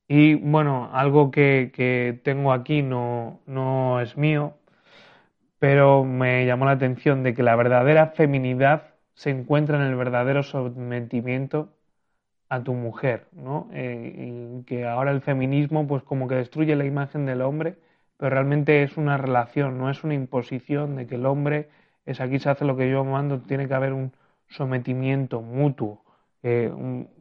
Y 0.08 0.36
bueno, 0.36 0.90
algo 0.94 1.32
que, 1.32 1.72
que 1.74 2.20
tengo 2.24 2.52
aquí 2.54 2.82
no, 2.84 3.42
no 3.48 4.00
es 4.02 4.16
mío, 4.18 4.58
pero 5.60 6.04
me 6.04 6.46
llamó 6.46 6.66
la 6.66 6.72
atención 6.72 7.24
de 7.24 7.34
que 7.34 7.44
la 7.44 7.56
verdadera 7.56 8.08
feminidad 8.08 8.96
se 9.14 9.30
encuentra 9.30 9.78
en 9.78 9.84
el 9.84 9.96
verdadero 9.96 10.44
sometimiento 10.44 11.74
a 12.52 12.64
tu 12.64 12.74
mujer, 12.74 13.28
¿no? 13.32 13.70
Eh, 13.72 14.64
que 14.68 14.86
ahora 14.86 15.12
el 15.12 15.22
feminismo 15.22 15.88
pues 15.88 16.04
como 16.04 16.28
que 16.28 16.36
destruye 16.36 16.76
la 16.76 16.84
imagen 16.84 17.26
del 17.26 17.42
hombre, 17.42 17.78
pero 18.18 18.32
realmente 18.32 18.84
es 18.84 18.98
una 18.98 19.16
relación, 19.18 19.78
no 19.78 19.90
es 19.90 20.04
una 20.04 20.16
imposición 20.16 20.98
de 20.98 21.08
que 21.08 21.16
el 21.16 21.26
hombre 21.26 21.70
es 22.06 22.20
aquí 22.20 22.40
se 22.40 22.50
hace 22.50 22.66
lo 22.66 22.76
que 22.76 22.90
yo 22.90 23.06
mando, 23.06 23.40
tiene 23.40 23.70
que 23.70 23.74
haber 23.74 23.94
un 23.94 24.12
sometimiento 24.50 25.42
mutuo, 25.42 26.04
eh, 26.44 26.70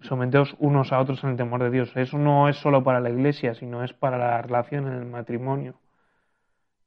someteos 0.01 0.57
unos 0.59 0.93
a 0.93 0.99
otros 0.99 1.23
en 1.23 1.31
el 1.31 1.37
temor 1.37 1.63
de 1.63 1.71
Dios. 1.71 1.93
Eso 1.97 2.19
no 2.19 2.49
es 2.49 2.57
solo 2.57 2.83
para 2.83 2.99
la 2.99 3.11
iglesia, 3.11 3.55
sino 3.55 3.85
es 3.85 3.93
para 3.93 4.19
la 4.19 4.43
relación 4.43 4.89
en 4.89 4.95
el 4.95 5.07
matrimonio. 5.07 5.77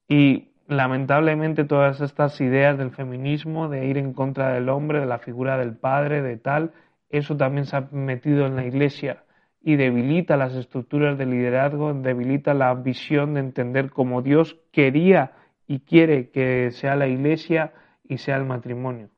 Y 0.10 0.50
lamentablemente 0.68 1.64
todas 1.64 2.02
estas 2.02 2.42
ideas 2.42 2.78
del 2.78 2.92
feminismo, 2.92 3.70
de 3.70 3.86
ir 3.88 3.98
en 3.98 4.14
contra 4.14 4.50
del 4.54 4.68
hombre, 4.68 5.00
de 5.00 5.06
la 5.06 5.20
figura 5.20 5.58
del 5.58 5.76
padre, 5.78 6.22
de 6.22 6.36
tal, 6.38 6.74
eso 7.14 7.38
también 7.38 7.66
se 7.66 7.76
ha 7.78 7.82
metido 7.92 8.48
en 8.48 8.56
la 8.56 8.66
iglesia 8.66 9.24
y 9.62 9.76
debilita 9.78 10.36
las 10.38 10.54
estructuras 10.56 11.18
de 11.18 11.26
liderazgo, 11.28 11.94
debilita 11.94 12.54
la 12.54 12.74
visión 12.76 13.36
de 13.36 13.42
entender 13.42 13.92
cómo 13.92 14.22
Dios 14.22 14.60
quería 14.72 15.34
y 15.68 15.80
quiere 15.82 16.32
que 16.32 16.72
sea 16.72 16.96
la 16.96 17.08
iglesia 17.08 17.74
y 18.04 18.18
sea 18.18 18.38
el 18.38 18.46
matrimonio. 18.46 19.10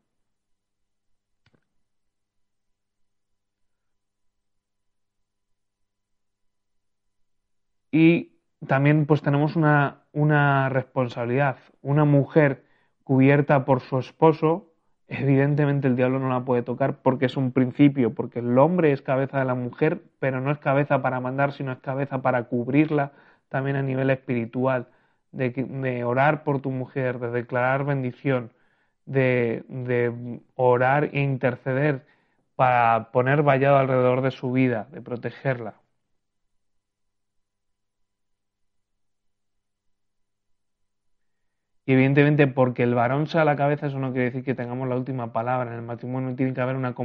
Y 7.91 8.33
también 8.67 9.05
pues 9.05 9.21
tenemos 9.21 9.55
una, 9.55 10.03
una 10.11 10.69
responsabilidad. 10.69 11.57
Una 11.81 12.05
mujer 12.05 12.65
cubierta 13.03 13.63
por 13.65 13.81
su 13.81 13.99
esposo, 13.99 14.73
evidentemente 15.07 15.87
el 15.87 15.95
diablo 15.95 16.19
no 16.19 16.29
la 16.29 16.45
puede 16.45 16.63
tocar 16.63 17.01
porque 17.01 17.25
es 17.27 17.37
un 17.37 17.51
principio, 17.51 18.13
porque 18.13 18.39
el 18.39 18.57
hombre 18.57 18.91
es 18.91 19.01
cabeza 19.01 19.39
de 19.39 19.45
la 19.45 19.55
mujer, 19.55 20.01
pero 20.19 20.41
no 20.41 20.51
es 20.51 20.59
cabeza 20.59 21.01
para 21.01 21.19
mandar, 21.19 21.53
sino 21.53 21.71
es 21.71 21.79
cabeza 21.79 22.21
para 22.21 22.45
cubrirla 22.45 23.13
también 23.49 23.75
a 23.77 23.81
nivel 23.83 24.09
espiritual, 24.09 24.87
de, 25.31 25.51
de 25.51 26.03
orar 26.03 26.43
por 26.43 26.61
tu 26.61 26.71
mujer, 26.71 27.19
de 27.19 27.31
declarar 27.31 27.85
bendición, 27.85 28.51
de, 29.05 29.63
de 29.69 30.41
orar 30.55 31.05
e 31.13 31.21
interceder 31.21 32.05
para 32.55 33.11
poner 33.11 33.43
vallado 33.43 33.77
alrededor 33.77 34.21
de 34.21 34.31
su 34.31 34.51
vida, 34.51 34.87
de 34.91 35.01
protegerla. 35.01 35.75
Y 41.85 41.93
evidentemente, 41.93 42.47
porque 42.47 42.83
el 42.83 42.95
varón 42.95 43.27
sea 43.27 43.45
la 43.45 43.55
cabeza, 43.55 43.87
eso 43.87 43.99
no 43.99 44.11
quiere 44.11 44.25
decir 44.25 44.43
que 44.43 44.55
tengamos 44.55 44.87
la 44.89 44.95
última 44.95 45.31
palabra. 45.33 45.71
En 45.71 45.77
el 45.77 45.83
matrimonio 45.83 46.35
tiene 46.35 46.53
que 46.53 46.61
haber 46.61 46.75
una, 46.75 46.95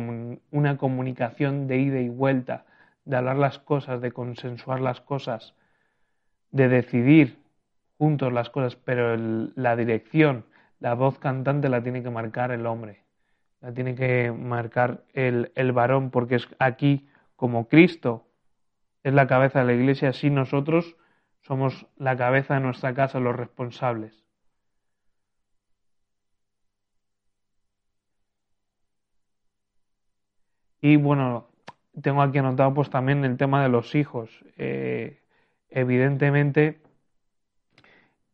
una 0.50 0.76
comunicación 0.78 1.66
de 1.66 1.78
ida 1.78 2.00
y 2.00 2.08
vuelta, 2.08 2.64
de 3.04 3.16
hablar 3.16 3.36
las 3.36 3.58
cosas, 3.58 4.00
de 4.00 4.12
consensuar 4.12 4.80
las 4.80 5.00
cosas, 5.00 5.54
de 6.50 6.68
decidir 6.68 7.38
juntos 7.98 8.32
las 8.32 8.48
cosas, 8.50 8.76
pero 8.76 9.16
la 9.54 9.76
dirección, 9.76 10.46
la 10.78 10.94
voz 10.94 11.18
cantante 11.18 11.68
la 11.68 11.82
tiene 11.82 12.02
que 12.02 12.10
marcar 12.10 12.50
el 12.50 12.66
hombre. 12.66 13.04
la 13.60 13.72
tiene 13.74 13.94
que 13.94 14.32
marcar 14.32 15.04
el, 15.12 15.52
el 15.54 15.72
varón, 15.72 16.10
porque 16.10 16.36
es 16.36 16.48
aquí 16.58 17.08
como 17.36 17.68
Cristo 17.68 18.26
es 19.02 19.12
la 19.14 19.26
cabeza 19.26 19.60
de 19.60 19.66
la 19.66 19.72
iglesia, 19.74 20.10
así 20.10 20.30
nosotros 20.30 20.96
somos 21.42 21.86
la 21.96 22.16
cabeza 22.16 22.54
de 22.54 22.60
nuestra 22.60 22.94
casa, 22.94 23.20
los 23.20 23.36
responsables. 23.36 24.24
Y 30.80 30.96
bueno, 30.96 31.48
tengo 32.02 32.22
aquí 32.22 32.38
anotado 32.38 32.74
pues 32.74 32.90
también 32.90 33.24
el 33.24 33.36
tema 33.36 33.62
de 33.62 33.68
los 33.68 33.94
hijos. 33.94 34.30
Eh, 34.56 35.20
evidentemente, 35.70 36.80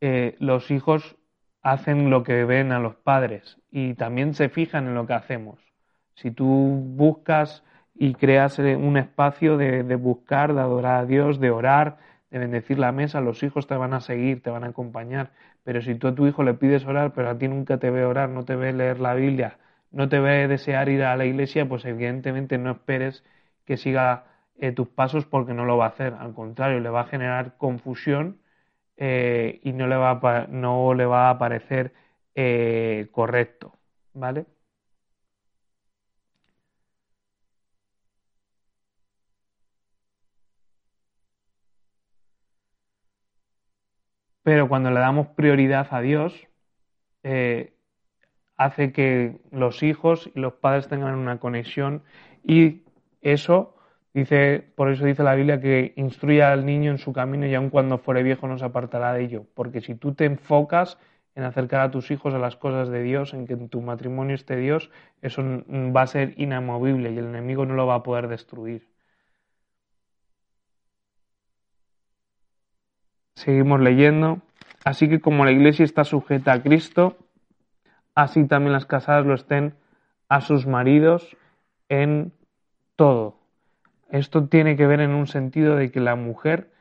eh, 0.01 0.37
los 0.39 0.71
hijos 0.71 1.17
hacen 1.63 2.11
lo 2.11 2.23
que 2.23 2.45
ven 2.45 2.73
a 2.73 2.79
los 2.79 2.97
padres 2.97 3.59
y 3.71 3.95
también 3.95 4.35
se 4.35 4.49
fijan 4.49 4.87
en 4.87 4.95
lo 4.95 5.07
que 5.07 5.15
hacemos. 5.15 5.59
Si 6.15 6.31
tú 6.31 6.47
buscas 6.47 7.65
y 7.95 8.15
creas 8.15 8.59
eh, 8.59 8.77
un 8.77 8.97
espacio 8.97 9.57
de, 9.57 9.83
de, 9.83 9.97
buscar, 9.97 10.55
de 10.55 10.61
adorar 10.61 11.01
a 11.01 11.07
Dios, 11.07 11.41
de 11.41 11.51
orar, 11.51 11.99
de 12.31 12.39
bendecir 12.39 12.79
la 12.79 12.93
mesa, 12.93 13.21
los 13.21 13.43
hijos 13.43 13.67
te 13.67 13.77
van 13.77 13.95
a 13.95 14.01
seguir, 14.01 14.43
te 14.43 14.51
van 14.51 14.65
a 14.65 14.69
acompañar. 14.69 15.33
Pero 15.65 15.83
si 15.83 15.95
tú 15.97 16.09
a 16.09 16.15
tu 16.15 16.27
hijo 16.27 16.43
le 16.45 16.55
pides 16.55 16.85
orar, 16.87 17.13
pero 17.15 17.31
a 17.31 17.39
ti 17.39 17.49
nunca 17.49 17.79
te 17.79 17.91
ve 17.91 18.05
orar, 18.05 18.29
no 18.31 18.45
te 18.45 18.57
ve 18.57 18.73
leer 18.73 19.01
la 19.01 19.15
Biblia, 19.15 19.59
no 19.97 20.09
te 20.09 20.21
ve 20.21 20.49
desear 20.49 20.89
ir 20.89 21.03
a 21.05 21.17
la 21.17 21.25
iglesia, 21.27 21.69
pues 21.69 21.85
evidentemente 21.85 22.59
no 22.59 22.71
esperes 22.73 23.25
que 23.65 23.77
siga 23.77 24.27
eh, 24.59 24.73
tus 24.73 24.89
pasos 24.89 25.27
porque 25.27 25.55
no 25.55 25.65
lo 25.65 25.77
va 25.79 25.87
a 25.87 25.89
hacer. 25.91 26.15
Al 26.15 26.35
contrario, 26.35 26.81
le 26.81 26.91
va 26.91 27.03
a 27.03 27.07
generar 27.09 27.57
confusión 27.59 28.41
eh, 28.97 29.61
y 29.65 29.73
no 29.73 29.87
le, 29.89 29.97
va 29.97 30.13
a, 30.13 30.47
no 30.49 30.95
le 30.95 31.07
va 31.07 31.31
a 31.31 31.39
parecer 31.39 31.95
eh, 32.35 33.09
correcto. 33.13 33.75
¿Vale? 34.15 34.47
Pero 44.43 44.69
cuando 44.69 44.91
le 44.91 45.01
damos 45.01 45.27
prioridad 45.29 45.89
a 45.91 46.01
Dios, 46.01 46.33
hace 48.57 48.93
que 48.93 49.39
los 49.51 49.83
hijos 49.83 50.31
y 50.35 50.41
los 50.41 50.55
padres 50.55 50.89
tengan 50.89 51.15
una 51.15 51.39
conexión 51.39 52.03
y 52.43 52.83
eso 53.21 53.77
dice, 54.15 54.65
por 54.75 54.91
eso 54.91 55.05
dice 55.05 55.23
la 55.23 55.35
Biblia 55.35 55.61
que 55.61 55.93
instruya 55.97 56.53
al 56.53 56.65
niño 56.65 56.91
en 56.91 56.99
su 56.99 57.13
camino 57.13 57.47
y 57.47 57.55
aun 57.55 57.71
cuando 57.71 57.99
fuere 57.99 58.23
viejo 58.23 58.49
no 58.49 58.59
se 58.59 58.65
apartará 58.65 59.13
de 59.13 59.25
ello, 59.25 59.45
porque 59.55 59.81
si 59.81 59.95
tú 59.95 60.15
te 60.15 60.25
enfocas 60.25 60.99
en 61.35 61.45
acercar 61.45 61.83
a 61.83 61.91
tus 61.91 62.11
hijos 62.11 62.33
a 62.33 62.39
las 62.39 62.57
cosas 62.57 62.89
de 62.89 63.03
Dios, 63.03 63.35
en 63.35 63.47
que 63.47 63.53
en 63.53 63.69
tu 63.69 63.83
matrimonio 63.83 64.35
esté 64.35 64.57
Dios, 64.57 64.91
eso 65.21 65.43
va 65.95 66.03
a 66.03 66.07
ser 66.07 66.33
inamovible 66.39 67.13
y 67.13 67.19
el 67.19 67.27
enemigo 67.27 67.67
no 67.67 67.75
lo 67.75 67.87
va 67.87 67.97
a 67.97 68.03
poder 68.03 68.29
destruir. 68.29 68.89
Seguimos 73.35 73.81
leyendo. 73.81 74.41
Así 74.83 75.09
que 75.09 75.21
como 75.21 75.45
la 75.45 75.53
iglesia 75.53 75.85
está 75.85 76.05
sujeta 76.05 76.53
a 76.55 76.63
Cristo, 76.63 77.19
así 78.17 78.45
también 78.47 78.73
las 78.73 78.87
casadas 78.87 79.25
lo 79.25 79.35
estén 79.35 79.75
a 80.29 80.41
sus 80.41 80.67
maridos 80.67 81.37
en 81.89 82.33
todo. 82.97 83.39
Esto 84.11 84.49
tiene 84.49 84.77
que 84.77 84.87
ver 84.87 85.01
en 85.01 85.11
un 85.11 85.29
sentido 85.29 85.77
de 85.77 85.93
que 85.93 86.01
la 86.01 86.17
mujer 86.17 86.73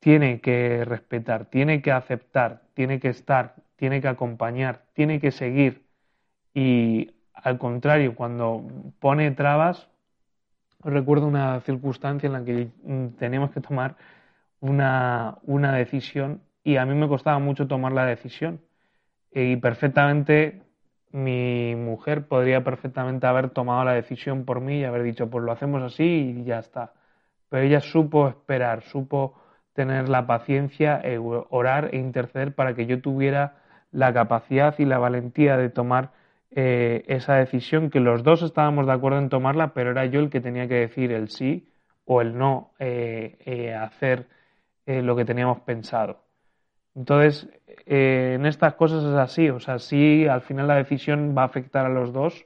tiene 0.00 0.40
que 0.40 0.84
respetar, 0.84 1.44
tiene 1.46 1.82
que 1.82 1.92
aceptar, 1.92 2.62
tiene 2.74 2.98
que 2.98 3.08
estar, 3.08 3.56
tiene 3.76 4.00
que 4.00 4.08
acompañar, 4.08 4.82
tiene 4.94 5.20
que 5.20 5.30
seguir. 5.30 5.84
Y 6.54 7.12
al 7.34 7.58
contrario, 7.58 8.14
cuando 8.14 8.64
pone 8.98 9.30
trabas, 9.32 9.88
recuerdo 10.82 11.26
una 11.26 11.60
circunstancia 11.60 12.26
en 12.28 12.32
la 12.32 12.44
que 12.44 12.68
teníamos 13.18 13.50
que 13.50 13.60
tomar 13.60 13.96
una, 14.60 15.38
una 15.42 15.72
decisión 15.74 16.40
y 16.64 16.76
a 16.76 16.86
mí 16.86 16.94
me 16.94 17.08
costaba 17.08 17.38
mucho 17.38 17.66
tomar 17.66 17.92
la 17.92 18.06
decisión. 18.06 18.60
Y 19.32 19.56
perfectamente 19.56 20.62
mi 21.12 21.74
mujer 21.76 22.26
podría 22.28 22.64
perfectamente 22.64 23.26
haber 23.26 23.50
tomado 23.50 23.84
la 23.84 23.92
decisión 23.94 24.44
por 24.44 24.60
mí 24.60 24.80
y 24.80 24.84
haber 24.84 25.02
dicho, 25.02 25.30
pues 25.30 25.44
lo 25.44 25.52
hacemos 25.52 25.82
así 25.82 26.04
y 26.40 26.44
ya 26.44 26.58
está. 26.58 26.92
Pero 27.48 27.64
ella 27.64 27.80
supo 27.80 28.28
esperar, 28.28 28.82
supo 28.82 29.34
tener 29.72 30.08
la 30.08 30.26
paciencia, 30.26 31.00
e 31.04 31.18
orar 31.18 31.90
e 31.94 31.98
interceder 31.98 32.54
para 32.54 32.74
que 32.74 32.86
yo 32.86 33.00
tuviera 33.00 33.56
la 33.92 34.12
capacidad 34.12 34.74
y 34.78 34.84
la 34.84 34.98
valentía 34.98 35.56
de 35.56 35.70
tomar 35.70 36.12
eh, 36.50 37.04
esa 37.08 37.34
decisión, 37.36 37.90
que 37.90 38.00
los 38.00 38.22
dos 38.22 38.42
estábamos 38.42 38.86
de 38.86 38.92
acuerdo 38.92 39.18
en 39.18 39.28
tomarla, 39.28 39.74
pero 39.74 39.90
era 39.90 40.06
yo 40.06 40.20
el 40.20 40.30
que 40.30 40.40
tenía 40.40 40.66
que 40.68 40.74
decir 40.74 41.12
el 41.12 41.28
sí 41.28 41.70
o 42.04 42.20
el 42.22 42.36
no 42.38 42.72
eh, 42.78 43.38
eh, 43.44 43.74
hacer 43.74 44.28
lo 44.86 45.16
que 45.16 45.26
teníamos 45.26 45.60
pensado. 45.60 46.27
Entonces, 46.98 47.48
eh, 47.86 48.32
en 48.34 48.44
estas 48.44 48.74
cosas 48.74 49.04
es 49.04 49.14
así, 49.14 49.50
o 49.50 49.60
sea, 49.60 49.78
sí, 49.78 50.26
al 50.26 50.42
final 50.42 50.66
la 50.66 50.74
decisión 50.74 51.32
va 51.36 51.42
a 51.42 51.44
afectar 51.46 51.86
a 51.86 51.88
los 51.88 52.12
dos, 52.12 52.44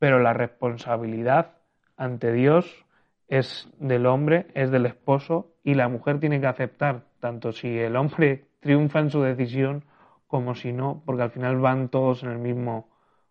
pero 0.00 0.18
la 0.18 0.32
responsabilidad 0.32 1.58
ante 1.96 2.32
Dios 2.32 2.84
es 3.28 3.68
del 3.78 4.06
hombre, 4.06 4.48
es 4.54 4.72
del 4.72 4.86
esposo, 4.86 5.54
y 5.62 5.74
la 5.74 5.86
mujer 5.88 6.18
tiene 6.18 6.40
que 6.40 6.48
aceptar, 6.48 7.04
tanto 7.20 7.52
si 7.52 7.78
el 7.78 7.94
hombre 7.94 8.48
triunfa 8.60 8.98
en 8.98 9.10
su 9.10 9.22
decisión 9.22 9.84
como 10.26 10.56
si 10.56 10.72
no, 10.72 11.04
porque 11.06 11.22
al 11.22 11.30
final 11.30 11.60
van 11.60 11.88
todos 11.88 12.24
en 12.24 12.30
el 12.30 12.38
mismo 12.38 12.88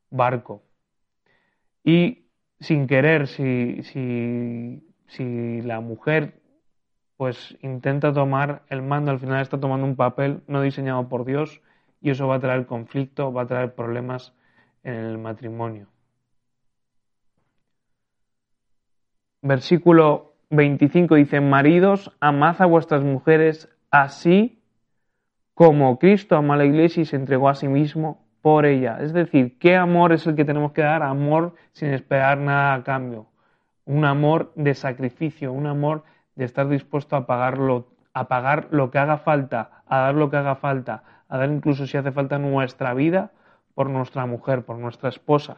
barco. 0.10 0.64
Y 1.84 2.30
sin 2.62 2.88
querer, 2.88 3.28
si, 3.28 3.84
si, 3.84 4.88
si 5.08 5.62
la 5.64 5.82
mujer 5.82 6.45
pues 7.18 7.58
intenta 7.62 8.14
tomar 8.14 8.64
el 8.70 8.82
mando, 8.82 9.12
al 9.12 9.20
final 9.20 9.42
está 9.42 9.60
tomando 9.60 9.86
un 9.86 9.96
papel 9.96 10.42
no 10.48 10.62
diseñado 10.62 11.08
por 11.08 11.26
Dios 11.26 11.62
y 12.02 12.10
eso 12.10 12.28
va 12.28 12.36
a 12.36 12.40
traer 12.40 12.66
conflicto, 12.66 13.32
va 13.32 13.44
a 13.44 13.48
traer 13.48 13.74
problemas 13.74 14.34
en 14.84 14.96
el 14.96 15.18
matrimonio. 15.18 15.88
Versículo 19.42 20.34
25 20.50 21.16
dice, 21.16 21.40
maridos, 21.40 22.12
amad 22.20 22.62
a 22.62 22.66
vuestras 22.66 23.04
mujeres 23.04 23.70
así 23.92 24.62
como 25.54 25.98
Cristo 26.00 26.36
amó 26.36 26.54
a 26.54 26.58
la 26.58 26.66
iglesia 26.66 27.02
y 27.02 27.06
se 27.06 27.16
entregó 27.16 27.48
a 27.50 27.56
sí 27.56 27.68
mismo 27.68 28.26
por 28.42 28.66
ella. 28.66 28.98
Es 29.02 29.14
decir, 29.14 29.58
¿qué 29.58 29.76
amor 29.76 30.12
es 30.12 30.28
el 30.28 30.36
que 30.36 30.46
tenemos 30.46 30.74
que 30.74 30.82
dar? 30.82 31.02
Amor 31.02 31.56
sin 31.72 31.90
esperar 31.90 32.38
nada 32.38 32.74
a 32.76 32.84
cambio. 32.84 33.28
Un 33.86 34.04
amor 34.04 34.52
de 34.56 34.76
sacrificio, 34.76 35.54
un 35.54 35.66
amor 35.66 36.04
de 36.36 36.46
estar 36.46 36.68
dispuesto 36.68 37.16
a 37.16 37.26
a 38.14 38.28
pagar 38.28 38.68
lo 38.72 38.92
que 38.92 38.98
haga 38.98 39.18
falta, 39.18 39.84
a 39.88 39.98
dar 40.00 40.16
lo 40.16 40.30
que 40.30 40.38
haga 40.38 40.56
falta, 40.56 41.04
a 41.28 41.38
dar 41.38 41.50
incluso 41.50 41.86
si 41.86 41.98
hace 41.98 42.12
falta 42.12 42.40
nuestra 42.40 42.94
vida 42.94 43.32
por 43.74 43.90
nuestra 43.90 44.26
mujer, 44.26 44.64
por 44.64 44.78
nuestra 44.78 45.10
esposa. 45.10 45.58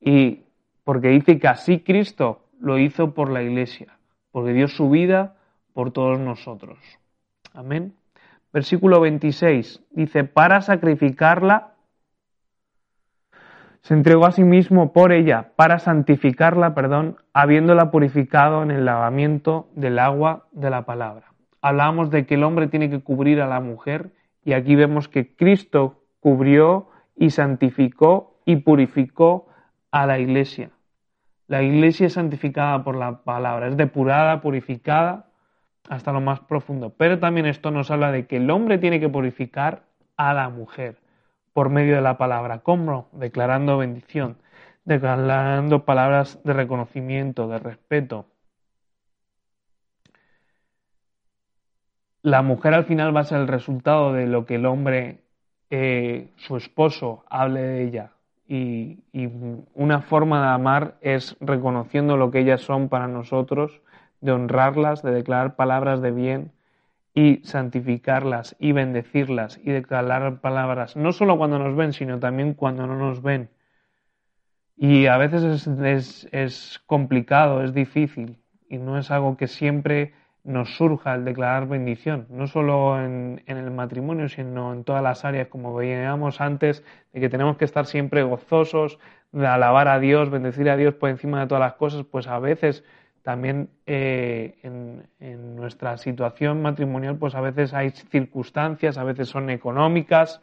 Y 0.00 0.42
porque 0.84 1.08
dice 1.08 1.38
que 1.38 1.48
así 1.48 1.80
Cristo 1.80 2.40
lo 2.58 2.78
hizo 2.78 3.12
por 3.12 3.30
la 3.30 3.42
iglesia, 3.42 3.98
porque 4.30 4.52
dio 4.52 4.68
su 4.68 4.88
vida 4.88 5.36
por 5.74 5.90
todos 5.90 6.18
nosotros. 6.18 6.78
Amén. 7.52 7.94
Versículo 8.52 9.00
26 9.00 9.82
dice, 9.90 10.24
para 10.24 10.62
sacrificarla 10.62 11.74
se 13.86 13.94
entregó 13.94 14.26
a 14.26 14.32
sí 14.32 14.42
mismo 14.42 14.92
por 14.92 15.12
ella 15.12 15.52
para 15.54 15.78
santificarla, 15.78 16.74
perdón, 16.74 17.18
habiéndola 17.32 17.92
purificado 17.92 18.64
en 18.64 18.72
el 18.72 18.84
lavamiento 18.84 19.68
del 19.76 20.00
agua 20.00 20.48
de 20.50 20.70
la 20.70 20.82
palabra. 20.82 21.26
Hablábamos 21.62 22.10
de 22.10 22.26
que 22.26 22.34
el 22.34 22.42
hombre 22.42 22.66
tiene 22.66 22.90
que 22.90 22.98
cubrir 22.98 23.40
a 23.40 23.46
la 23.46 23.60
mujer 23.60 24.10
y 24.44 24.54
aquí 24.54 24.74
vemos 24.74 25.08
que 25.08 25.36
Cristo 25.36 26.02
cubrió 26.18 26.88
y 27.14 27.30
santificó 27.30 28.40
y 28.44 28.56
purificó 28.56 29.46
a 29.92 30.04
la 30.04 30.18
iglesia. 30.18 30.70
La 31.46 31.62
iglesia 31.62 32.08
es 32.08 32.14
santificada 32.14 32.82
por 32.82 32.96
la 32.96 33.22
palabra, 33.22 33.68
es 33.68 33.76
depurada, 33.76 34.40
purificada 34.40 35.26
hasta 35.88 36.10
lo 36.10 36.20
más 36.20 36.40
profundo. 36.40 36.92
Pero 36.98 37.20
también 37.20 37.46
esto 37.46 37.70
nos 37.70 37.92
habla 37.92 38.10
de 38.10 38.26
que 38.26 38.38
el 38.38 38.50
hombre 38.50 38.78
tiene 38.78 38.98
que 38.98 39.08
purificar 39.08 39.84
a 40.16 40.34
la 40.34 40.48
mujer 40.48 41.05
por 41.56 41.70
medio 41.70 41.94
de 41.94 42.02
la 42.02 42.18
palabra. 42.18 42.58
¿Cómo? 42.58 43.08
Declarando 43.12 43.78
bendición, 43.78 44.36
declarando 44.84 45.86
palabras 45.86 46.38
de 46.44 46.52
reconocimiento, 46.52 47.48
de 47.48 47.58
respeto. 47.58 48.26
La 52.20 52.42
mujer 52.42 52.74
al 52.74 52.84
final 52.84 53.16
va 53.16 53.20
a 53.20 53.24
ser 53.24 53.40
el 53.40 53.48
resultado 53.48 54.12
de 54.12 54.26
lo 54.26 54.44
que 54.44 54.56
el 54.56 54.66
hombre, 54.66 55.22
eh, 55.70 56.28
su 56.36 56.58
esposo, 56.58 57.24
hable 57.30 57.62
de 57.62 57.84
ella. 57.84 58.10
Y, 58.46 58.98
y 59.14 59.26
una 59.72 60.02
forma 60.02 60.42
de 60.42 60.48
amar 60.48 60.98
es 61.00 61.38
reconociendo 61.40 62.18
lo 62.18 62.30
que 62.30 62.40
ellas 62.40 62.60
son 62.60 62.90
para 62.90 63.08
nosotros, 63.08 63.80
de 64.20 64.32
honrarlas, 64.32 65.02
de 65.02 65.10
declarar 65.10 65.56
palabras 65.56 66.02
de 66.02 66.10
bien, 66.10 66.52
y 67.16 67.40
santificarlas 67.44 68.56
y 68.58 68.72
bendecirlas 68.72 69.58
y 69.64 69.70
declarar 69.70 70.42
palabras, 70.42 70.96
no 70.96 71.12
solo 71.12 71.38
cuando 71.38 71.58
nos 71.58 71.74
ven, 71.74 71.94
sino 71.94 72.18
también 72.18 72.52
cuando 72.52 72.86
no 72.86 72.94
nos 72.94 73.22
ven. 73.22 73.48
Y 74.76 75.06
a 75.06 75.16
veces 75.16 75.66
es, 76.30 76.82
complicado, 76.84 77.64
es 77.64 77.72
difícil 77.72 78.38
y 78.68 78.76
no 78.76 78.98
es 78.98 79.10
algo 79.10 79.38
que 79.38 79.48
siempre 79.48 80.12
nos 80.44 80.76
surja 80.76 81.14
el 81.14 81.24
declarar 81.24 81.66
bendición, 81.66 82.26
no 82.28 82.46
solo 82.48 83.02
en, 83.02 83.42
en, 83.46 83.56
el 83.56 83.70
matrimonio, 83.70 84.28
sino 84.28 84.74
en 84.74 84.84
todas 84.84 85.02
las 85.02 85.24
áreas, 85.24 85.48
como 85.48 85.74
veíamos 85.74 86.42
antes, 86.42 86.84
de 87.14 87.20
que 87.20 87.30
tenemos 87.30 87.56
que 87.56 87.64
estar 87.64 87.86
siempre 87.86 88.24
gozosos, 88.24 88.98
de 89.32 89.46
alabar 89.46 89.88
a 89.88 89.98
Dios, 89.98 90.28
bendecir 90.28 90.68
a 90.68 90.76
Dios 90.76 90.92
por 90.92 91.08
encima 91.08 91.40
de 91.40 91.46
todas 91.46 91.62
las 91.62 91.74
cosas, 91.76 92.04
pues 92.04 92.28
a 92.28 92.38
veces 92.38 92.84
también 93.26 93.70
eh, 93.86 94.54
en, 94.62 95.56
nuestra 95.56 95.98
situación 95.98 96.62
matrimonial, 96.62 97.16
pues 97.16 97.34
a 97.34 97.40
veces 97.40 97.74
hay 97.74 97.90
circunstancias, 97.90 98.98
a 98.98 99.02
veces 99.02 99.28
son 99.28 99.50
económicas, 99.50 100.40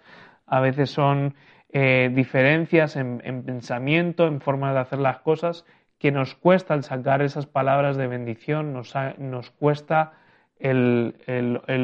a 0.47 0.59
veces 0.59 0.89
son 0.89 1.33
eh, 1.69 2.11
diferencias 2.13 2.97
en, 2.97 3.19
pensamiento, 3.45 4.27
en 4.27 4.41
forma 4.41 4.73
de 4.73 4.79
hacer 4.79 4.99
las 4.99 5.19
cosas, 5.19 5.63
que 5.97 6.11
nos 6.11 6.35
cuesta 6.35 6.73
el 6.73 6.83
sacar 6.83 7.21
esas 7.21 7.45
palabras 7.45 7.95
de 7.95 8.07
bendición, 8.07 8.73
nos, 8.73 8.93
nos 9.17 9.49
cuesta 9.51 10.15
el, 10.59 11.15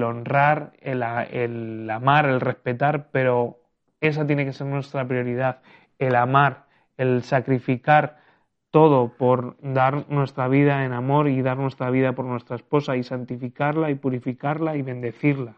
honrar, 0.03 0.73
el, 0.81 1.01
el 1.01 1.89
amar, 1.89 2.25
el 2.25 2.41
respetar, 2.41 3.07
pero 3.11 3.61
esa 4.01 4.27
tiene 4.27 4.43
que 4.43 4.51
ser 4.51 4.67
nuestra 4.67 5.07
prioridad, 5.07 5.61
el 5.97 6.15
amar, 6.15 6.65
el 6.97 7.23
sacrificar 7.23 8.17
todo 8.71 9.17
por 9.17 9.57
dar 9.61 10.09
nuestra 10.09 10.47
vida 10.47 10.85
en 10.85 10.93
amor 10.93 11.27
y 11.27 11.41
dar 11.41 11.57
nuestra 11.57 11.89
vida 11.89 12.13
por 12.13 12.25
nuestra 12.25 12.55
esposa 12.55 12.95
y 12.95 13.03
santificarla 13.03 13.89
y 13.89 13.95
purificarla 13.95 14.75
y 14.75 14.81
bendecirla. 14.81 15.55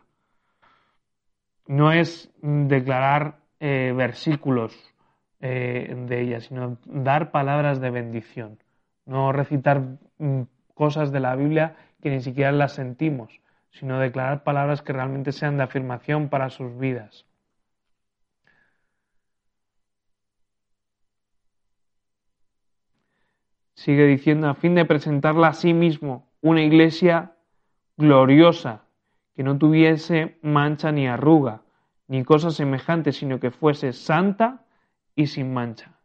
No 1.68 1.92
es 1.92 2.32
declarar 2.42 3.40
eh, 3.60 3.94
versículos 3.96 4.76
eh, 5.40 5.94
de 6.08 6.22
ella, 6.22 6.40
sino 6.40 6.78
dar 6.86 7.32
palabras 7.32 7.82
de 7.82 7.90
bendición. 7.90 8.60
No 9.06 9.32
recitar 9.32 9.82
mm, 10.18 10.42
cosas 10.74 11.12
de 11.12 11.20
la 11.20 11.36
Biblia 11.36 11.76
que 12.02 12.10
ni 12.10 12.22
siquiera 12.22 12.52
las 12.52 12.74
sentimos, 12.74 13.42
sino 13.72 14.00
declarar 14.00 14.44
palabras 14.44 14.82
que 14.82 14.94
realmente 14.94 15.32
sean 15.32 15.58
de 15.58 15.64
afirmación 15.64 16.30
para 16.30 16.50
sus 16.50 16.78
vidas. 16.78 17.26
Sigue 23.82 24.06
diciendo, 24.06 24.48
a 24.48 24.54
fin 24.54 24.76
de 24.76 24.86
presentarla 24.86 25.48
a 25.48 25.54
sí 25.54 25.74
mismo 25.74 26.30
una 26.42 26.62
iglesia 26.62 27.34
gloriosa, 27.98 28.84
que 29.36 29.42
no 29.42 29.58
tuviese 29.58 30.38
mancha 30.44 30.92
ni 30.92 31.08
arruga, 31.08 31.64
ni 32.08 32.24
cosa 32.24 32.52
semejante, 32.52 33.12
sino 33.12 33.40
que 33.40 33.50
fuese 33.50 33.92
santa 33.92 34.66
y 35.16 35.28
sin 35.28 35.52
mancha. 35.52 36.00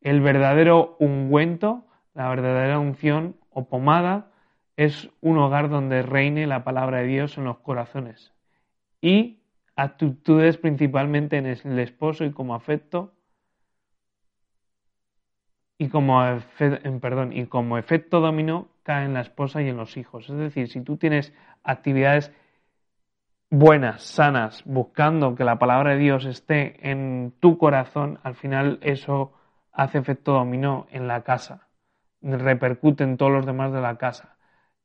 El 0.00 0.22
verdadero 0.22 0.96
ungüento, 0.98 1.84
la 2.14 2.30
verdadera 2.30 2.78
unción 2.78 3.36
o 3.50 3.68
pomada, 3.68 4.30
es 4.76 5.10
un 5.20 5.36
hogar 5.36 5.68
donde 5.68 6.02
reine 6.02 6.46
la 6.46 6.64
palabra 6.64 6.98
de 6.98 7.08
Dios 7.08 7.36
en 7.36 7.44
los 7.44 7.58
corazones. 7.58 8.32
Y 9.02 9.40
actitudes 9.76 10.56
principalmente 10.56 11.36
en 11.36 11.46
el 11.46 11.78
esposo 11.78 12.24
y 12.24 12.32
como 12.32 12.54
afecto 12.54 13.12
y 15.78 15.88
como, 15.88 16.22
perdón, 17.00 17.32
y 17.32 17.46
como 17.46 17.78
efecto 17.78 18.20
dominó 18.20 18.68
cae 18.82 19.04
en 19.04 19.14
la 19.14 19.20
esposa 19.20 19.62
y 19.62 19.68
en 19.68 19.76
los 19.76 19.96
hijos. 19.96 20.28
Es 20.30 20.36
decir, 20.36 20.68
si 20.68 20.80
tú 20.80 20.96
tienes 20.96 21.34
actividades 21.62 22.32
buenas, 23.50 24.02
sanas, 24.02 24.62
buscando 24.64 25.34
que 25.34 25.44
la 25.44 25.58
palabra 25.58 25.92
de 25.92 25.98
Dios 25.98 26.24
esté 26.24 26.88
en 26.88 27.34
tu 27.40 27.58
corazón, 27.58 28.18
al 28.22 28.36
final 28.36 28.78
eso 28.82 29.32
hace 29.72 29.98
efecto 29.98 30.32
dominó 30.32 30.86
en 30.90 31.06
la 31.08 31.22
casa, 31.22 31.68
repercute 32.22 33.04
en 33.04 33.18
todos 33.18 33.32
los 33.32 33.44
demás 33.44 33.72
de 33.72 33.80
la 33.82 33.96
casa. 33.98 34.36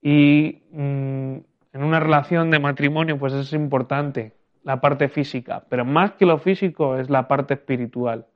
Y 0.01 0.63
mm, 0.71 1.37
en 1.73 1.83
una 1.83 1.99
relación 1.99 2.51
de 2.51 2.59
matrimonio, 2.59 3.17
pues 3.17 3.33
es 3.33 3.53
importante 3.53 4.40
la 4.63 4.81
parte 4.81 5.09
física, 5.09 5.63
pero 5.69 5.85
más 5.85 6.13
que 6.13 6.25
lo 6.25 6.37
físico 6.37 6.97
es 6.97 7.09
la 7.09 7.27
parte 7.27 7.55
espiritual, 7.55 8.27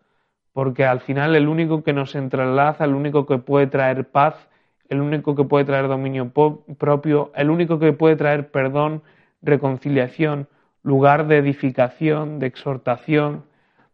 porque 0.53 0.85
al 0.85 1.01
final 1.01 1.35
el 1.35 1.47
único 1.47 1.83
que 1.83 1.93
nos 1.93 2.15
entrelaza, 2.15 2.85
el 2.85 2.95
único 2.95 3.25
que 3.25 3.37
puede 3.37 3.67
traer 3.67 4.09
paz, 4.09 4.35
el 4.89 5.01
único 5.01 5.35
que 5.35 5.43
puede 5.43 5.65
traer 5.65 5.87
dominio 5.87 6.31
propio, 6.31 7.31
el 7.35 7.49
único 7.49 7.79
que 7.79 7.93
puede 7.93 8.15
traer 8.15 8.51
perdón, 8.51 9.03
reconciliación, 9.41 10.47
lugar 10.83 11.27
de 11.27 11.37
edificación, 11.37 12.39
de 12.39 12.47
exhortación, 12.47 13.45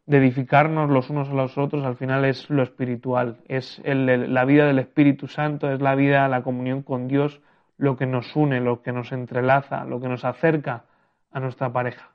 de 0.05 0.17
edificarnos 0.17 0.89
los 0.89 1.09
unos 1.09 1.29
a 1.29 1.33
los 1.33 1.57
otros, 1.57 1.85
al 1.85 1.95
final 1.95 2.25
es 2.25 2.49
lo 2.49 2.63
espiritual, 2.63 3.37
es 3.47 3.81
la 3.85 4.45
vida 4.45 4.65
del 4.65 4.79
Espíritu 4.79 5.27
Santo, 5.27 5.71
es 5.71 5.81
la 5.81 5.95
vida, 5.95 6.27
la 6.27 6.43
comunión 6.43 6.81
con 6.81 7.07
Dios, 7.07 7.41
lo 7.77 7.97
que 7.97 8.05
nos 8.05 8.35
une, 8.35 8.59
lo 8.59 8.81
que 8.81 8.91
nos 8.91 9.11
entrelaza, 9.11 9.85
lo 9.85 9.99
que 10.01 10.09
nos 10.09 10.25
acerca 10.25 10.83
a 11.31 11.39
nuestra 11.39 11.71
pareja 11.71 12.11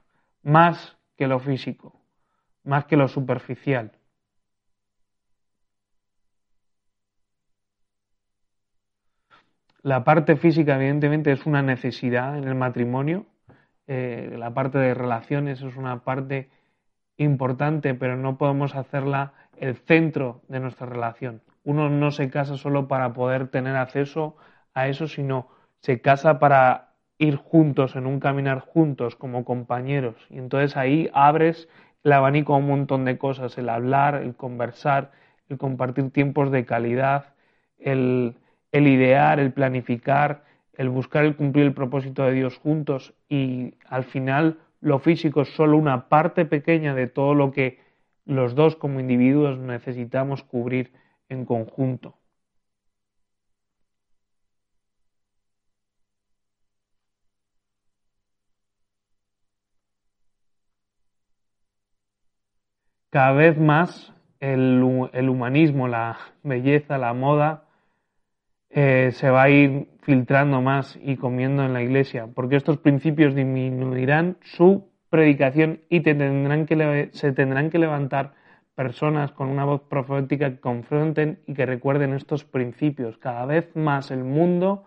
más 0.47 0.97
que 1.17 1.27
lo 1.27 1.41
físico, 1.41 2.01
más 2.63 2.85
que 2.85 2.97
lo 2.97 3.09
superficial. 3.09 3.91
La 9.83 10.05
parte 10.05 10.37
física, 10.37 10.77
evidentemente, 10.77 11.33
es 11.33 11.47
una 11.47 11.63
necesidad 11.63 12.39
en 12.39 12.45
el 12.45 12.55
matrimonio. 12.55 13.27
Eh, 13.89 14.37
la 14.39 14.55
parte 14.55 14.79
de 14.79 14.95
relaciones 14.95 15.63
es 15.63 15.77
una 15.77 16.05
parte 16.05 16.49
importante, 17.17 17.95
pero 17.95 18.17
no 18.17 18.39
podemos 18.39 18.77
hacerla 18.77 19.33
el 19.57 19.75
centro 19.75 20.43
de 20.47 20.61
nuestra 20.61 20.87
relación. 20.87 21.43
Uno 21.65 21.91
no 21.91 22.13
se 22.13 22.31
casa 22.31 22.57
solo 22.57 22.87
para 22.87 23.13
poder 23.15 23.49
tener 23.49 23.75
acceso 23.75 24.37
a 24.75 24.87
eso, 24.87 25.09
sino 25.09 25.49
se 25.81 26.01
casa 26.01 26.39
para 26.39 26.86
ir 27.19 27.37
juntos, 27.37 27.97
en 27.97 28.07
un 28.07 28.21
caminar 28.21 28.61
juntos 28.61 29.17
como 29.17 29.45
compañeros. 29.45 30.17
Y 30.31 30.39
entonces 30.39 30.77
ahí 30.77 31.11
abres 31.13 31.69
el 32.05 32.13
abanico 32.13 32.55
a 32.55 32.59
un 32.59 32.67
montón 32.67 33.05
de 33.05 33.19
cosas, 33.19 33.57
el 33.59 33.69
hablar, 33.69 34.17
el 34.17 34.37
conversar, 34.37 35.13
el 35.49 35.59
compartir 35.59 36.11
tiempos 36.11 36.51
de 36.51 36.65
calidad, 36.65 37.35
el, 37.79 38.37
el 38.73 38.87
idear, 38.87 39.41
el 39.41 39.53
planificar, 39.53 40.45
el 40.75 40.89
buscar 40.89 41.25
el 41.25 41.37
cumplir 41.37 41.67
el 41.67 41.75
propósito 41.75 42.25
de 42.25 42.33
Dios 42.33 42.59
juntos 42.59 43.15
y 43.29 43.75
al 43.87 44.05
final 44.05 44.59
lo 44.81 44.99
físico 44.99 45.43
es 45.43 45.49
solo 45.49 45.77
una 45.79 46.09
parte 46.09 46.45
pequeña 46.45 46.95
de 46.95 47.07
todo 47.07 47.35
lo 47.35 47.51
que 47.51 47.81
los 48.25 48.55
dos 48.55 48.77
como 48.77 49.01
individuos 49.01 49.59
necesitamos 49.59 50.43
cubrir 50.43 50.93
en 51.29 51.45
conjunto. 51.45 52.15
Cada 63.17 63.33
vez 63.33 63.59
más 63.59 64.13
el, 64.41 64.83
humanismo, 64.83 65.89
la 65.89 66.19
belleza, 66.43 66.99
la 66.99 67.15
moda, 67.15 67.63
eh, 68.69 69.09
se 69.13 69.31
va 69.31 69.45
a 69.45 69.49
ir 69.49 69.89
filtrando 70.03 70.61
más 70.61 70.99
y 71.03 71.17
comiendo 71.17 71.65
en 71.65 71.73
la 71.73 71.81
iglesia, 71.81 72.29
porque 72.35 72.57
estos 72.57 72.77
principios 72.77 73.35
disminuirán 73.35 74.37
su 74.43 74.91
predicación 75.09 75.81
y 75.89 76.03
se 76.03 76.13
tendrán 77.33 77.71
que 77.71 77.79
levantar 77.79 78.35
personas 78.75 79.33
con 79.33 79.49
una 79.49 79.65
voz 79.65 79.81
profética 79.89 80.51
que 80.51 80.61
confronten 80.61 81.39
y 81.47 81.55
que 81.55 81.65
recuerden 81.65 82.13
estos 82.13 82.45
principios. 82.45 83.17
Cada 83.17 83.47
vez 83.47 83.75
más 83.75 84.11
el 84.11 84.25
mundo 84.25 84.85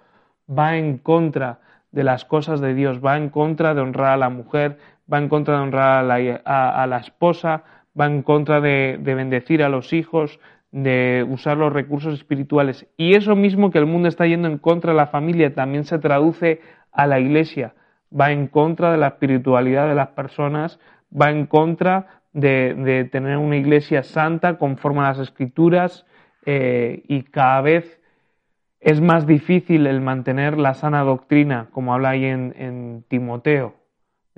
va 0.47 0.77
en 0.77 0.99
contra 0.99 1.61
de 1.91 2.03
las 2.03 2.25
cosas 2.25 2.61
de 2.61 2.75
Dios, 2.75 3.03
va 3.03 3.17
en 3.17 3.29
contra 3.29 3.73
de 3.73 3.81
honrar 3.81 4.11
a 4.11 4.17
la 4.17 4.29
mujer, 4.29 4.77
va 5.11 5.17
en 5.17 5.29
contra 5.29 5.55
de 5.55 5.61
honrar 5.61 6.05
a 6.45 6.85
la 6.85 6.97
esposa, 6.97 7.63
va 7.99 8.05
en 8.05 8.21
contra 8.21 8.61
de, 8.61 8.99
bendecir 9.01 9.63
a 9.63 9.69
los 9.69 9.93
hijos, 9.93 10.39
de 10.71 11.25
usar 11.27 11.57
los 11.57 11.73
recursos 11.73 12.13
espirituales. 12.13 12.87
Y 12.95 13.15
eso 13.15 13.35
mismo 13.35 13.71
que 13.71 13.79
el 13.79 13.85
mundo 13.85 14.07
está 14.07 14.25
yendo 14.25 14.47
en 14.47 14.57
contra 14.57 14.91
de 14.91 14.97
la 14.97 15.07
familia 15.07 15.53
también 15.53 15.83
se 15.83 15.99
traduce 15.99 16.61
a 16.91 17.07
la 17.07 17.19
iglesia. 17.19 17.73
Va 18.17 18.31
en 18.31 18.47
contra 18.47 18.91
de 18.91 18.97
la 18.97 19.07
espiritualidad 19.07 19.87
de 19.87 19.95
las 19.95 20.09
personas, 20.09 20.79
va 21.09 21.31
en 21.31 21.45
contra 21.47 22.21
de, 22.33 23.09
tener 23.11 23.37
una 23.37 23.57
iglesia 23.57 24.03
santa 24.03 24.57
conforme 24.57 25.01
a 25.01 25.09
las 25.09 25.19
escrituras 25.19 26.05
eh, 26.45 27.03
y 27.07 27.23
cada 27.23 27.61
vez 27.61 27.99
es 28.79 29.01
más 29.01 29.27
difícil 29.27 29.87
el 29.87 29.99
mantener 29.99 30.57
la 30.57 30.73
sana 30.73 31.01
doctrina, 31.01 31.67
como 31.71 31.93
habla 31.93 32.11
ahí 32.11 32.25
en 32.25 33.03
Timoteo 33.09 33.78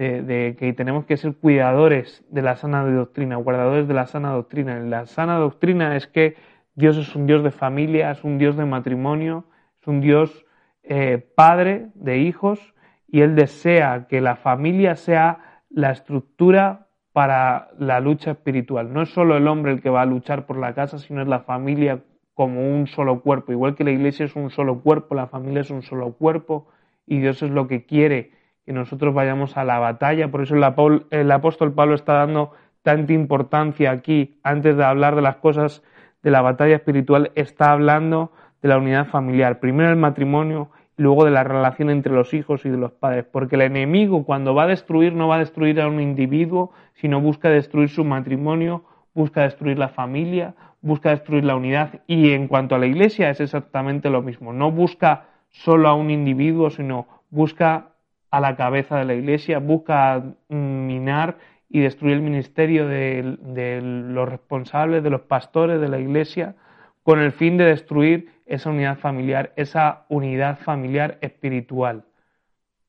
de, 0.01 0.55
que 0.57 0.73
tenemos 0.73 1.05
que 1.05 1.17
ser 1.17 1.35
cuidadores 1.35 2.25
de 2.29 2.41
la 2.41 2.55
sana 2.55 2.83
doctrina, 2.83 3.35
guardadores 3.35 3.87
de 3.87 3.93
la 3.93 4.07
sana 4.07 4.31
doctrina. 4.31 4.79
La 4.79 5.05
sana 5.05 5.37
doctrina 5.37 5.95
es 5.95 6.07
que 6.07 6.35
Dios 6.75 6.97
es 6.97 7.15
un 7.15 7.27
Dios 7.27 7.43
de 7.43 7.51
familia, 7.51 8.11
es 8.11 8.23
un 8.23 8.37
Dios 8.37 8.57
de 8.57 8.65
matrimonio, 8.65 9.45
es 9.79 9.87
un 9.87 10.01
Dios 10.01 10.45
eh, 10.83 11.23
padre 11.35 11.89
de 11.93 12.17
hijos 12.17 12.73
y 13.07 13.21
Él 13.21 13.35
desea 13.35 14.07
que 14.07 14.21
la 14.21 14.35
familia 14.35 14.95
sea 14.95 15.61
la 15.69 15.91
estructura 15.91 16.87
para 17.13 17.69
la 17.77 17.99
lucha 17.99 18.31
espiritual. 18.31 18.93
No 18.93 19.01
es 19.03 19.09
solo 19.09 19.37
el 19.37 19.47
hombre 19.47 19.73
el 19.73 19.81
que 19.81 19.89
va 19.89 20.01
a 20.01 20.05
luchar 20.05 20.45
por 20.45 20.57
la 20.57 20.73
casa, 20.73 20.97
sino 20.97 21.21
es 21.21 21.27
la 21.27 21.41
familia 21.41 22.01
como 22.33 22.73
un 22.73 22.87
solo 22.87 23.21
cuerpo. 23.21 23.51
Igual 23.51 23.75
que 23.75 23.83
la 23.83 23.91
iglesia 23.91 24.25
es 24.25 24.35
un 24.35 24.49
solo 24.49 24.81
cuerpo, 24.81 25.13
la 25.13 25.27
familia 25.27 25.61
es 25.61 25.69
un 25.69 25.83
solo 25.83 26.13
cuerpo 26.13 26.67
y 27.05 27.19
Dios 27.19 27.43
es 27.43 27.51
lo 27.51 27.67
que 27.67 27.85
quiere 27.85 28.31
que 28.65 28.73
nosotros 28.73 29.13
vayamos 29.13 29.57
a 29.57 29.63
la 29.63 29.79
batalla. 29.79 30.29
Por 30.29 30.41
eso 30.41 30.55
el, 30.55 31.05
el 31.09 31.31
apóstol 31.31 31.73
Pablo 31.73 31.95
está 31.95 32.13
dando 32.13 32.51
tanta 32.83 33.13
importancia 33.13 33.91
aquí, 33.91 34.39
antes 34.43 34.75
de 34.75 34.83
hablar 34.83 35.15
de 35.15 35.21
las 35.21 35.37
cosas 35.37 35.83
de 36.23 36.31
la 36.31 36.41
batalla 36.41 36.75
espiritual, 36.75 37.31
está 37.35 37.71
hablando 37.71 38.31
de 38.61 38.69
la 38.69 38.77
unidad 38.77 39.07
familiar. 39.07 39.59
Primero 39.59 39.89
el 39.89 39.97
matrimonio 39.97 40.69
y 40.97 41.03
luego 41.03 41.25
de 41.25 41.31
la 41.31 41.43
relación 41.43 41.89
entre 41.89 42.13
los 42.13 42.33
hijos 42.33 42.65
y 42.65 42.69
de 42.69 42.77
los 42.77 42.91
padres. 42.91 43.25
Porque 43.25 43.55
el 43.55 43.61
enemigo 43.61 44.23
cuando 44.25 44.53
va 44.53 44.63
a 44.63 44.67
destruir 44.67 45.13
no 45.13 45.27
va 45.27 45.35
a 45.35 45.39
destruir 45.39 45.81
a 45.81 45.87
un 45.87 45.99
individuo, 45.99 46.71
sino 46.93 47.21
busca 47.21 47.49
destruir 47.49 47.89
su 47.89 48.03
matrimonio, 48.03 48.83
busca 49.13 49.41
destruir 49.41 49.79
la 49.79 49.89
familia, 49.89 50.55
busca 50.81 51.09
destruir 51.09 51.43
la 51.43 51.55
unidad. 51.55 52.01
Y 52.07 52.31
en 52.31 52.47
cuanto 52.47 52.75
a 52.75 52.79
la 52.79 52.85
iglesia 52.85 53.29
es 53.29 53.39
exactamente 53.39 54.09
lo 54.09 54.21
mismo. 54.21 54.53
No 54.53 54.71
busca 54.71 55.25
solo 55.49 55.89
a 55.89 55.93
un 55.93 56.09
individuo, 56.09 56.69
sino 56.69 57.07
busca 57.29 57.90
a 58.31 58.39
la 58.39 58.55
cabeza 58.55 58.97
de 58.97 59.05
la 59.05 59.13
iglesia, 59.13 59.59
busca 59.59 60.23
minar 60.47 61.37
y 61.69 61.81
destruir 61.81 62.15
el 62.15 62.21
ministerio 62.21 62.87
de, 62.87 63.37
los 63.81 64.27
responsables, 64.27 65.03
de 65.03 65.09
los 65.09 65.21
pastores 65.21 65.81
de 65.81 65.89
la 65.89 65.99
iglesia, 65.99 66.55
con 67.03 67.19
el 67.19 67.33
fin 67.33 67.57
de 67.57 67.65
destruir 67.65 68.31
esa 68.45 68.69
unidad 68.69 68.97
familiar, 68.99 69.51
esa 69.57 70.05
unidad 70.07 70.59
familiar 70.59 71.17
espiritual, 71.21 72.05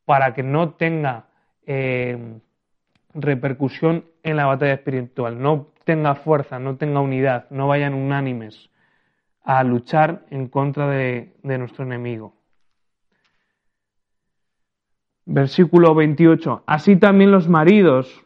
para 0.05 0.33
que 0.35 0.42
no 0.44 0.70
tenga 0.74 1.26
eh, 1.66 2.38
repercusión 3.14 4.05
en 4.22 4.37
la 4.37 4.46
batalla 4.46 4.74
espiritual, 4.74 5.40
no 5.40 5.68
tenga 5.85 6.14
fuerza, 6.14 6.59
no 6.59 6.76
tenga 6.76 7.00
unidad, 7.00 7.46
no 7.50 7.68
vayan 7.68 7.94
unánimes 7.94 8.70
a 9.42 9.64
luchar 9.64 10.24
en 10.31 10.48
contra 10.48 10.88
de 10.88 11.33
nuestro 11.42 11.85
enemigo. 11.85 12.41
Versículo 15.24 15.94
28. 15.94 16.64
Así 16.66 16.96
también 16.96 17.30
los 17.30 17.48
maridos 17.48 18.24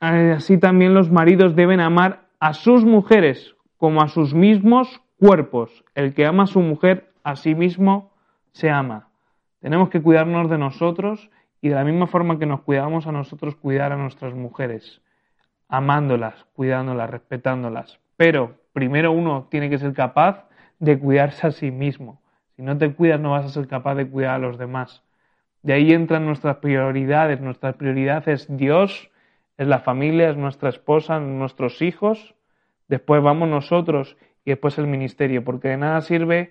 así 0.00 0.58
también 0.58 0.94
los 0.94 1.10
maridos 1.10 1.56
deben 1.56 1.80
amar 1.80 2.28
a 2.40 2.54
sus 2.54 2.84
mujeres 2.84 3.56
como 3.76 4.02
a 4.02 4.08
sus 4.08 4.34
mismos 4.34 5.00
cuerpos. 5.18 5.84
El 5.94 6.14
que 6.14 6.26
ama 6.26 6.44
a 6.44 6.46
su 6.46 6.60
mujer, 6.60 7.12
a 7.24 7.36
sí 7.36 7.54
mismo 7.54 8.12
se 8.52 8.70
ama. 8.70 9.08
Tenemos 9.60 9.88
que 9.88 10.00
cuidarnos 10.00 10.48
de 10.48 10.58
nosotros 10.58 11.30
y 11.60 11.68
de 11.68 11.74
la 11.74 11.84
misma 11.84 12.06
forma 12.06 12.38
que 12.38 12.46
nos 12.46 12.60
cuidamos 12.62 13.06
a 13.06 13.12
nosotros, 13.12 13.56
cuidar 13.56 13.92
a 13.92 13.96
nuestras 13.96 14.34
mujeres, 14.34 15.00
amándolas, 15.68 16.46
cuidándolas, 16.52 17.10
respetándolas. 17.10 17.98
Pero 18.16 18.54
primero 18.72 19.10
uno 19.10 19.48
tiene 19.50 19.68
que 19.68 19.78
ser 19.78 19.92
capaz 19.94 20.44
de 20.78 20.98
cuidarse 20.98 21.48
a 21.48 21.50
sí 21.50 21.72
mismo. 21.72 22.20
Si 22.58 22.64
no 22.64 22.76
te 22.76 22.92
cuidas 22.92 23.20
no 23.20 23.30
vas 23.30 23.44
a 23.44 23.50
ser 23.50 23.68
capaz 23.68 23.94
de 23.94 24.10
cuidar 24.10 24.34
a 24.34 24.38
los 24.38 24.58
demás. 24.58 25.04
De 25.62 25.74
ahí 25.74 25.92
entran 25.92 26.26
nuestras 26.26 26.56
prioridades. 26.56 27.40
Nuestra 27.40 27.74
prioridad 27.74 28.28
es 28.28 28.48
Dios, 28.48 29.12
es 29.58 29.68
la 29.68 29.78
familia, 29.78 30.30
es 30.30 30.36
nuestra 30.36 30.68
esposa, 30.68 31.20
nuestros 31.20 31.80
hijos, 31.82 32.34
después 32.88 33.22
vamos 33.22 33.48
nosotros 33.48 34.16
y 34.44 34.50
después 34.50 34.76
el 34.76 34.88
ministerio, 34.88 35.44
porque 35.44 35.68
de 35.68 35.76
nada 35.76 36.00
sirve 36.00 36.50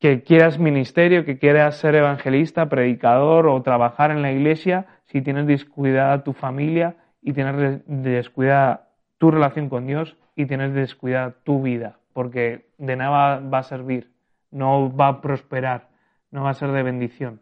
que 0.00 0.22
quieras 0.22 0.58
ministerio, 0.58 1.24
que 1.24 1.38
quieras 1.38 1.78
ser 1.78 1.94
evangelista, 1.94 2.68
predicador 2.68 3.46
o 3.46 3.62
trabajar 3.62 4.10
en 4.10 4.20
la 4.20 4.32
iglesia 4.32 4.84
si 5.06 5.22
tienes 5.22 5.46
descuidada 5.46 6.24
tu 6.24 6.34
familia 6.34 6.96
y 7.22 7.32
tienes 7.32 7.80
descuidada 7.86 8.90
tu 9.16 9.30
relación 9.30 9.70
con 9.70 9.86
Dios 9.86 10.14
y 10.36 10.44
tienes 10.44 10.74
descuidada 10.74 11.36
tu 11.42 11.62
vida, 11.62 11.96
porque 12.12 12.66
de 12.76 12.96
nada 12.96 13.40
va 13.40 13.58
a 13.60 13.62
servir, 13.62 14.12
no 14.52 14.94
va 14.94 15.08
a 15.08 15.20
prosperar, 15.20 15.88
no 16.30 16.44
va 16.44 16.50
a 16.50 16.54
ser 16.54 16.70
de 16.70 16.82
bendición. 16.82 17.40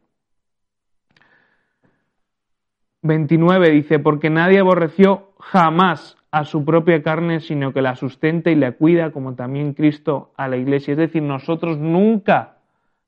29 3.02 3.70
dice, 3.70 3.98
porque 3.98 4.30
nadie 4.30 4.60
aborreció 4.60 5.32
jamás 5.38 6.16
a 6.30 6.44
su 6.44 6.64
propia 6.64 7.02
carne, 7.02 7.40
sino 7.40 7.72
que 7.72 7.82
la 7.82 7.96
sustenta 7.96 8.50
y 8.50 8.54
la 8.54 8.72
cuida, 8.72 9.10
como 9.10 9.34
también 9.34 9.74
Cristo 9.74 10.32
a 10.36 10.48
la 10.48 10.56
iglesia. 10.56 10.92
Es 10.92 10.98
decir, 10.98 11.22
nosotros 11.22 11.78
nunca 11.78 12.58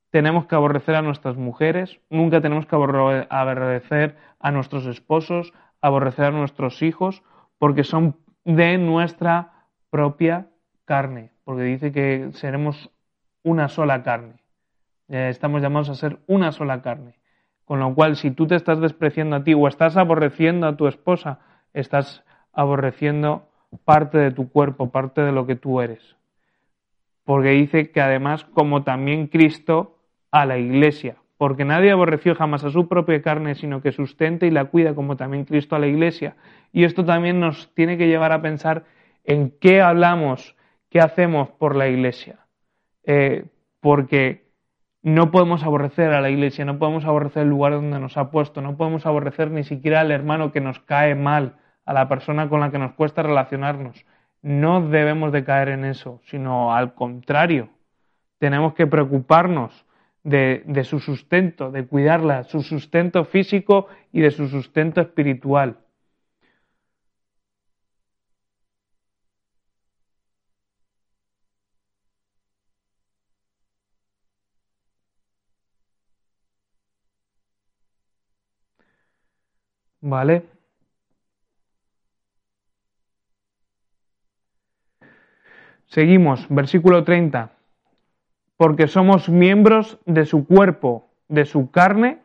tenemos 0.09 0.45
que 0.45 0.55
aborrecer 0.55 0.95
a 0.95 1.01
nuestras 1.01 1.37
mujeres, 1.37 1.99
nunca 2.09 2.41
tenemos 2.41 2.65
que 2.65 2.75
aborrecer 2.75 4.17
a 4.39 4.51
nuestros 4.51 4.85
esposos, 4.85 5.53
aborrecer 5.81 6.25
a 6.25 6.31
nuestros 6.31 6.81
hijos, 6.81 7.23
porque 7.57 7.83
son 7.83 8.17
de 8.45 8.77
nuestra 8.77 9.65
propia 9.89 10.47
carne, 10.85 11.31
porque 11.45 11.63
dice 11.63 11.91
que 11.91 12.29
seremos 12.33 12.89
una 13.43 13.67
sola 13.67 14.03
carne. 14.03 14.35
Eh, 15.09 15.27
estamos 15.29 15.61
llamados 15.61 15.89
a 15.89 15.95
ser 15.95 16.19
una 16.27 16.51
sola 16.51 16.81
carne. 16.81 17.15
Con 17.65 17.79
lo 17.79 17.93
cual, 17.93 18.15
si 18.15 18.31
tú 18.31 18.47
te 18.47 18.55
estás 18.55 18.79
despreciando 18.79 19.35
a 19.35 19.43
ti 19.43 19.53
o 19.53 19.67
estás 19.67 19.95
aborreciendo 19.95 20.67
a 20.67 20.75
tu 20.75 20.87
esposa, 20.87 21.39
estás 21.73 22.23
aborreciendo 22.51 23.47
parte 23.85 24.17
de 24.17 24.31
tu 24.31 24.49
cuerpo, 24.49 24.91
parte 24.91 25.21
de 25.21 25.31
lo 25.31 25.45
que 25.45 25.55
tú 25.55 25.81
eres. 25.81 26.15
Porque 27.23 27.49
dice 27.49 27.91
que 27.91 28.01
además, 28.01 28.45
como 28.45 28.83
también 28.83 29.27
Cristo 29.27 29.97
a 30.31 30.45
la 30.45 30.57
iglesia, 30.57 31.15
porque 31.37 31.65
nadie 31.65 31.91
aborreció 31.91 32.35
jamás 32.35 32.63
a 32.63 32.69
su 32.69 32.87
propia 32.87 33.21
carne, 33.21 33.55
sino 33.55 33.81
que 33.81 33.91
sustenta 33.91 34.45
y 34.45 34.51
la 34.51 34.65
cuida 34.65 34.93
como 34.93 35.17
también 35.17 35.45
Cristo 35.45 35.75
a 35.75 35.79
la 35.79 35.87
iglesia. 35.87 36.35
Y 36.71 36.83
esto 36.83 37.05
también 37.05 37.39
nos 37.39 37.73
tiene 37.73 37.97
que 37.97 38.07
llevar 38.07 38.31
a 38.31 38.41
pensar 38.41 38.85
en 39.23 39.51
qué 39.59 39.81
hablamos, 39.81 40.55
qué 40.89 40.99
hacemos 40.99 41.49
por 41.49 41.75
la 41.75 41.87
iglesia. 41.87 42.42
Eh, 43.05 43.45
porque 43.79 44.43
no 45.01 45.31
podemos 45.31 45.63
aborrecer 45.63 46.13
a 46.13 46.21
la 46.21 46.29
iglesia, 46.29 46.63
no 46.63 46.79
podemos 46.79 47.03
aborrecer 47.03 47.43
el 47.43 47.49
lugar 47.49 47.73
donde 47.73 47.99
nos 47.99 48.17
ha 48.17 48.31
puesto, 48.31 48.61
no 48.61 48.77
podemos 48.77 49.05
aborrecer 49.05 49.51
ni 49.51 49.63
siquiera 49.63 49.99
al 49.99 50.11
hermano 50.11 50.51
que 50.53 50.61
nos 50.61 50.79
cae 50.79 51.13
mal, 51.13 51.57
a 51.85 51.93
la 51.93 52.07
persona 52.07 52.47
con 52.47 52.61
la 52.61 52.71
que 52.71 52.79
nos 52.79 52.93
cuesta 52.93 53.21
relacionarnos. 53.21 54.05
No 54.41 54.87
debemos 54.87 55.33
de 55.33 55.43
caer 55.43 55.69
en 55.69 55.83
eso, 55.83 56.21
sino 56.25 56.73
al 56.73 56.93
contrario, 56.93 57.69
tenemos 58.39 58.73
que 58.73 58.87
preocuparnos 58.87 59.85
de, 60.23 60.63
de 60.65 60.85
su 60.85 60.99
sustento, 60.99 61.71
de 61.71 61.85
cuidarla, 61.85 62.43
su 62.45 62.61
sustento 62.61 63.25
físico 63.25 63.87
y 64.13 64.21
de 64.21 64.31
su 64.31 64.47
sustento 64.47 65.01
espiritual. 65.01 65.77
¿Vale? 80.05 80.43
Seguimos, 85.85 86.45
versículo 86.49 87.05
30. 87.05 87.51
Porque 88.57 88.87
somos 88.87 89.29
miembros 89.29 89.99
de 90.05 90.25
su 90.25 90.45
cuerpo, 90.45 91.07
de 91.29 91.45
su 91.45 91.71
carne 91.71 92.19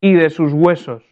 y 0.00 0.14
de 0.14 0.30
sus 0.30 0.54
huesos. 0.54 1.04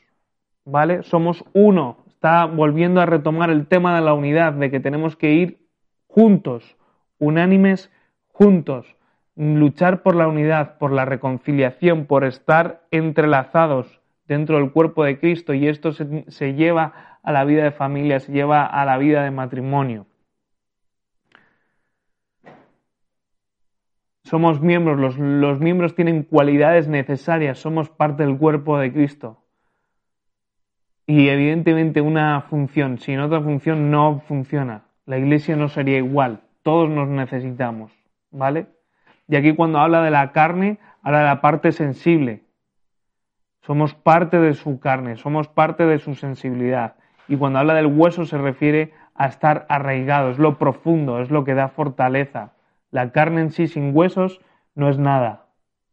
¿Vale? 0.64 1.02
Somos 1.02 1.44
uno. 1.52 1.98
Está 2.08 2.46
volviendo 2.46 3.02
a 3.02 3.06
retomar 3.06 3.50
el 3.50 3.66
tema 3.66 3.94
de 3.94 4.00
la 4.00 4.14
unidad, 4.14 4.54
de 4.54 4.70
que 4.70 4.80
tenemos 4.80 5.16
que 5.16 5.32
ir 5.32 5.68
juntos, 6.06 6.78
unánimes, 7.18 7.92
juntos. 8.28 8.96
Luchar 9.36 10.02
por 10.02 10.16
la 10.16 10.28
unidad, 10.28 10.78
por 10.78 10.92
la 10.92 11.04
reconciliación, 11.04 12.06
por 12.06 12.24
estar 12.24 12.86
entrelazados 12.90 13.99
dentro 14.30 14.58
del 14.58 14.70
cuerpo 14.70 15.02
de 15.02 15.18
Cristo 15.18 15.54
y 15.54 15.66
esto 15.66 15.90
se, 15.90 16.54
lleva 16.54 17.18
a 17.20 17.32
la 17.32 17.44
vida 17.44 17.64
de 17.64 17.72
familia, 17.72 18.20
se 18.20 18.30
lleva 18.30 18.64
a 18.64 18.84
la 18.84 18.96
vida 18.96 19.24
de 19.24 19.32
matrimonio. 19.32 20.06
Somos 24.22 24.60
miembros, 24.60 25.00
los, 25.00 25.18
los, 25.18 25.58
miembros 25.58 25.96
tienen 25.96 26.22
cualidades 26.22 26.86
necesarias, 26.86 27.58
somos 27.58 27.90
parte 27.90 28.24
del 28.24 28.38
cuerpo 28.38 28.78
de 28.78 28.92
Cristo. 28.92 29.42
Y 31.08 31.28
evidentemente 31.28 32.00
una 32.00 32.40
función, 32.42 32.98
sin 32.98 33.18
otra 33.18 33.40
función 33.40 33.90
no 33.90 34.22
funciona. 34.28 34.84
La 35.06 35.18
iglesia 35.18 35.56
no 35.56 35.68
sería 35.68 35.98
igual, 35.98 36.42
todos 36.62 36.88
nos 36.88 37.08
necesitamos, 37.08 37.90
¿vale? 38.30 38.68
Y 39.26 39.34
aquí 39.34 39.56
cuando 39.56 39.80
habla 39.80 40.02
de 40.02 40.12
la 40.12 40.30
carne, 40.30 40.78
habla 41.02 41.18
de 41.18 41.24
la 41.24 41.40
parte 41.40 41.72
sensible, 41.72 42.44
somos 43.60 43.94
parte 43.94 44.38
de 44.38 44.54
su 44.54 44.80
carne, 44.80 45.16
somos 45.16 45.48
parte 45.48 45.86
de 45.86 45.98
su 45.98 46.14
sensibilidad. 46.14 46.94
Y 47.28 47.36
cuando 47.36 47.58
habla 47.58 47.74
del 47.74 47.86
hueso 47.86 48.24
se 48.24 48.38
refiere 48.38 48.92
a 49.14 49.26
estar 49.26 49.66
arraigado, 49.68 50.30
es 50.30 50.38
lo 50.38 50.58
profundo, 50.58 51.20
es 51.20 51.30
lo 51.30 51.44
que 51.44 51.54
da 51.54 51.68
fortaleza. 51.68 52.52
La 52.90 53.12
carne 53.12 53.42
en 53.42 53.50
sí 53.50 53.68
sin 53.68 53.94
huesos 53.94 54.40
no 54.74 54.88
es 54.88 54.98
nada, 54.98 55.46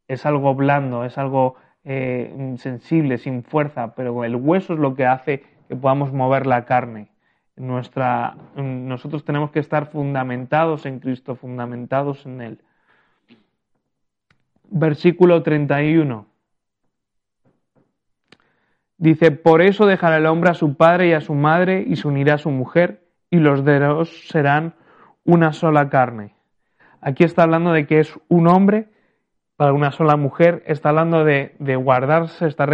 es 0.07 0.25
algo 0.25 0.55
blando, 0.55 1.03
es 1.03 1.17
algo 1.17 1.55
eh, 1.83 2.55
sensible, 2.57 3.17
sin 3.17 3.43
fuerza, 3.43 3.93
pero 3.95 4.23
el 4.23 4.35
hueso 4.35 4.73
es 4.73 4.79
lo 4.79 4.95
que 4.95 5.05
hace 5.05 5.43
que 5.67 5.75
podamos 5.75 6.13
mover 6.13 6.47
la 6.47 6.65
carne. 6.65 7.09
Nuestra, 7.55 8.35
nosotros 8.55 9.25
tenemos 9.25 9.51
que 9.51 9.59
estar 9.59 9.87
fundamentados 9.87 10.85
en 10.85 10.99
Cristo, 10.99 11.35
fundamentados 11.35 12.25
en 12.25 12.41
Él. 12.41 12.59
Versículo 14.69 15.43
31. 15.43 16.25
Dice, 18.97 19.31
por 19.31 19.61
eso 19.61 19.85
dejará 19.85 20.17
el 20.17 20.25
hombre 20.25 20.49
a 20.49 20.55
su 20.55 20.75
padre 20.75 21.09
y 21.09 21.13
a 21.13 21.21
su 21.21 21.35
madre 21.35 21.83
y 21.85 21.97
se 21.97 22.07
unirá 22.07 22.35
a 22.35 22.39
su 22.39 22.49
mujer 22.49 23.03
y 23.29 23.37
los 23.37 23.63
dos 23.63 24.27
serán 24.27 24.73
una 25.23 25.53
sola 25.53 25.89
carne. 25.89 26.35
Aquí 27.01 27.23
está 27.23 27.43
hablando 27.43 27.73
de 27.73 27.85
que 27.85 27.99
es 27.99 28.17
un 28.27 28.47
hombre 28.47 28.89
para 29.55 29.73
una 29.73 29.91
sola 29.91 30.17
mujer, 30.17 30.63
está 30.65 30.89
hablando 30.89 31.23
de, 31.23 31.55
guardarse, 31.59 32.47
está 32.47 32.67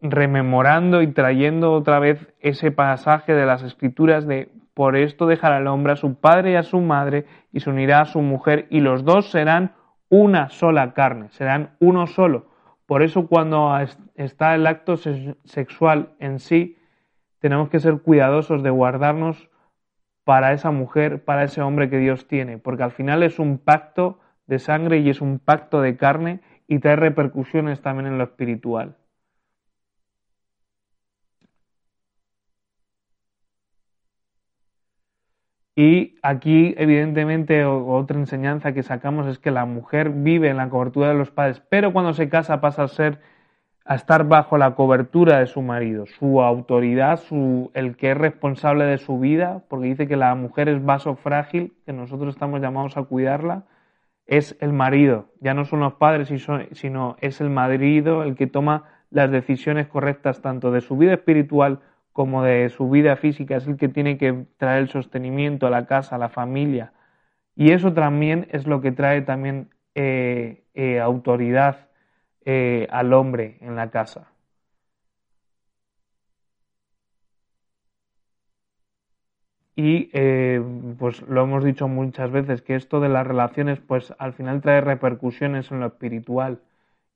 rememorando 0.00 1.02
y 1.02 1.08
trayendo 1.08 1.72
otra 1.72 1.98
vez 1.98 2.32
ese 2.40 2.70
pasaje 2.70 3.34
de 3.34 3.46
las 3.46 3.62
escrituras 3.62 4.26
de 4.26 4.50
por 4.74 4.96
esto 4.96 5.26
dejará 5.26 5.58
el 5.58 5.68
hombre 5.68 5.92
a 5.92 5.96
su 5.96 6.16
padre 6.16 6.52
y 6.52 6.56
a 6.56 6.64
su 6.64 6.80
madre 6.80 7.26
y 7.52 7.60
se 7.60 7.70
unirá 7.70 8.00
a 8.00 8.06
su 8.06 8.20
mujer 8.20 8.66
y 8.70 8.80
los 8.80 9.04
dos 9.04 9.30
serán 9.30 9.72
una 10.08 10.50
sola 10.50 10.92
carne, 10.92 11.28
serán 11.30 11.76
uno 11.78 12.06
solo. 12.06 12.53
Por 12.86 13.02
eso 13.02 13.26
cuando 13.26 13.74
está 14.14 14.54
el 14.54 14.66
acto 14.66 14.96
sexual 14.96 16.14
en 16.18 16.38
sí, 16.38 16.78
tenemos 17.38 17.68
que 17.68 17.80
ser 17.80 18.00
cuidadosos 18.00 18.62
de 18.62 18.70
guardarnos 18.70 19.50
para 20.24 20.52
esa 20.52 20.70
mujer, 20.70 21.24
para 21.24 21.44
ese 21.44 21.60
hombre 21.62 21.90
que 21.90 21.98
Dios 21.98 22.26
tiene, 22.26 22.58
porque 22.58 22.82
al 22.82 22.92
final 22.92 23.22
es 23.22 23.38
un 23.38 23.58
pacto 23.58 24.18
de 24.46 24.58
sangre 24.58 24.98
y 24.98 25.10
es 25.10 25.20
un 25.20 25.38
pacto 25.38 25.80
de 25.80 25.96
carne 25.96 26.40
y 26.66 26.78
trae 26.78 26.96
repercusiones 26.96 27.80
también 27.82 28.06
en 28.06 28.18
lo 28.18 28.24
espiritual. 28.24 28.96
Y 35.76 36.16
aquí, 36.22 36.74
evidentemente, 36.78 37.64
otra 37.64 38.18
enseñanza 38.18 38.72
que 38.72 38.84
sacamos 38.84 39.26
es 39.26 39.38
que 39.38 39.50
la 39.50 39.64
mujer 39.64 40.10
vive 40.10 40.48
en 40.48 40.56
la 40.56 40.68
cobertura 40.68 41.08
de 41.08 41.14
los 41.14 41.30
padres, 41.30 41.62
pero 41.68 41.92
cuando 41.92 42.12
se 42.12 42.28
casa 42.28 42.60
pasa 42.60 42.84
a 42.84 42.88
ser 42.88 43.18
a 43.84 43.96
estar 43.96 44.26
bajo 44.26 44.56
la 44.56 44.74
cobertura 44.74 45.40
de 45.40 45.46
su 45.46 45.60
marido, 45.60 46.06
su 46.06 46.40
autoridad, 46.40 47.18
su, 47.18 47.70
el 47.74 47.96
que 47.96 48.12
es 48.12 48.16
responsable 48.16 48.86
de 48.86 48.96
su 48.96 49.18
vida, 49.18 49.62
porque 49.68 49.88
dice 49.88 50.08
que 50.08 50.16
la 50.16 50.34
mujer 50.34 50.70
es 50.70 50.82
vaso 50.82 51.16
frágil, 51.16 51.74
que 51.84 51.92
nosotros 51.92 52.34
estamos 52.34 52.62
llamados 52.62 52.96
a 52.96 53.02
cuidarla, 53.02 53.64
es 54.26 54.56
el 54.60 54.72
marido, 54.72 55.26
ya 55.40 55.52
no 55.52 55.66
son 55.66 55.80
los 55.80 55.94
padres, 55.94 56.32
sino 56.72 57.16
es 57.20 57.40
el 57.42 57.50
marido 57.50 58.22
el 58.22 58.36
que 58.36 58.46
toma 58.46 58.84
las 59.10 59.30
decisiones 59.30 59.86
correctas 59.86 60.40
tanto 60.40 60.70
de 60.70 60.80
su 60.80 60.96
vida 60.96 61.12
espiritual 61.12 61.80
como 62.14 62.44
de 62.44 62.70
su 62.70 62.90
vida 62.90 63.16
física, 63.16 63.56
es 63.56 63.66
el 63.68 63.76
que 63.78 63.88
tiene 63.90 64.18
que 64.18 64.46
traer 64.58 64.80
el 64.84 64.88
sostenimiento 64.90 65.66
a 65.66 65.70
la 65.70 65.86
casa, 65.86 66.16
a 66.16 66.18
la 66.18 66.30
familia. 66.30 66.94
Y 67.56 67.72
eso 67.72 67.92
también 67.94 68.48
es 68.52 68.66
lo 68.66 68.80
que 68.80 68.92
trae 68.92 69.22
también 69.22 69.70
eh, 69.94 70.64
eh, 70.74 71.00
autoridad 71.00 71.88
eh, 72.46 72.88
al 72.90 73.12
hombre 73.14 73.58
en 73.60 73.76
la 73.76 73.90
casa. 73.90 74.28
Y 79.76 80.06
pues 80.98 81.22
lo 81.22 81.42
hemos 81.42 81.64
dicho 81.64 81.88
muchas 81.88 82.30
veces 82.30 82.62
que 82.62 82.76
esto 82.76 83.00
de 83.00 83.08
las 83.08 83.26
relaciones 83.26 83.80
pues 83.80 84.14
al 84.18 84.32
final 84.32 84.60
trae 84.60 84.80
repercusiones 84.80 85.70
en 85.72 85.80
lo 85.80 85.86
espiritual 85.86 86.60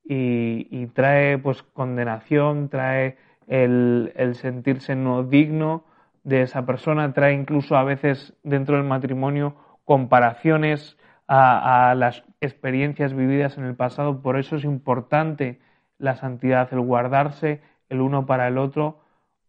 y, 0.05 0.67
y 0.71 0.87
trae 0.89 1.39
pues 1.39 1.63
condenación, 1.63 2.69
trae 2.69 3.17
el, 3.49 4.35
sentirse 4.35 4.95
no 4.95 5.25
digno 5.25 5.85
de 6.25 6.43
esa 6.43 6.67
persona, 6.67 7.13
trae 7.13 7.33
incluso 7.33 7.77
a 7.77 7.85
veces 7.85 8.35
dentro 8.43 8.77
del 8.77 8.85
matrimonio 8.85 9.57
comparaciones 9.85 10.97
a, 11.27 11.95
las 11.97 12.25
experiencias 12.41 13.15
vividas 13.15 13.59
en 13.59 13.65
el 13.65 13.75
pasado. 13.75 14.23
Por 14.23 14.39
eso 14.39 14.57
es 14.57 14.65
importante 14.65 15.61
la 15.99 16.17
santidad, 16.17 16.69
el 16.73 16.81
guardarse 16.81 17.61
el 17.89 18.01
uno 18.01 18.27
para 18.27 18.49
el 18.49 18.59
otro 18.59 19.01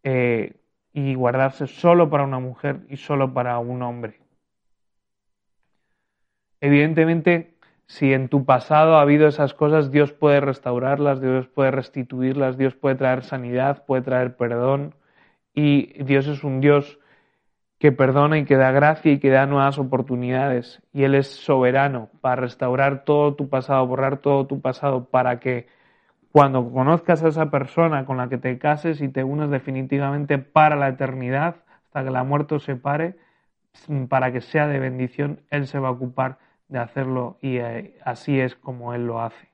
eh, 0.02 0.56
y 0.92 1.14
guardarse 1.14 1.66
solo 1.66 2.10
para 2.10 2.24
una 2.24 2.38
mujer 2.38 2.80
y 2.88 2.96
solo 2.96 3.32
para 3.34 3.58
un 3.58 3.82
hombre. 3.82 4.20
Evidentemente, 6.60 7.54
si 7.90 8.12
en 8.12 8.28
tu 8.28 8.44
pasado 8.44 8.96
ha 8.96 9.00
habido 9.00 9.26
esas 9.26 9.52
cosas, 9.52 9.90
Dios 9.90 10.12
puede 10.12 10.40
restaurarlas, 10.40 11.20
Dios 11.20 11.48
puede 11.48 11.72
restituirlas, 11.72 12.56
Dios 12.56 12.76
puede 12.76 12.94
traer 12.94 13.24
sanidad, 13.24 13.84
puede 13.84 14.02
traer 14.02 14.36
perdón. 14.36 14.94
Y 15.54 16.00
Dios 16.04 16.28
es 16.28 16.44
un 16.44 16.60
Dios 16.60 17.00
que 17.80 17.90
perdona 17.90 18.38
y 18.38 18.44
que 18.44 18.54
da 18.54 18.70
gracia 18.70 19.10
y 19.10 19.18
que 19.18 19.30
da 19.30 19.46
nuevas 19.46 19.76
oportunidades. 19.80 20.80
Y 20.92 21.02
Él 21.02 21.16
es 21.16 21.26
soberano 21.26 22.10
para 22.20 22.36
restaurar 22.36 23.04
todo 23.04 23.34
tu 23.34 23.48
pasado, 23.48 23.84
borrar 23.88 24.18
todo 24.18 24.46
tu 24.46 24.60
pasado, 24.60 25.06
para 25.06 25.40
que 25.40 25.66
cuando 26.30 26.70
conozcas 26.70 27.24
a 27.24 27.28
esa 27.28 27.50
persona 27.50 28.04
con 28.04 28.18
la 28.18 28.28
que 28.28 28.38
te 28.38 28.56
cases 28.60 29.00
y 29.00 29.08
te 29.08 29.24
unas 29.24 29.50
definitivamente 29.50 30.38
para 30.38 30.76
la 30.76 30.90
eternidad, 30.90 31.56
hasta 31.86 32.04
que 32.04 32.10
la 32.10 32.22
muerte 32.22 32.54
os 32.54 32.62
separe, 32.62 33.16
para 34.08 34.30
que 34.30 34.42
sea 34.42 34.68
de 34.68 34.78
bendición, 34.78 35.40
Él 35.50 35.66
se 35.66 35.80
va 35.80 35.88
a 35.88 35.92
ocupar 35.92 36.38
de 36.70 36.78
hacerlo 36.78 37.36
y 37.42 37.58
eh, 37.58 37.98
así 38.04 38.40
es 38.40 38.54
como 38.54 38.94
Él 38.94 39.06
lo 39.06 39.20
hace. 39.20 39.48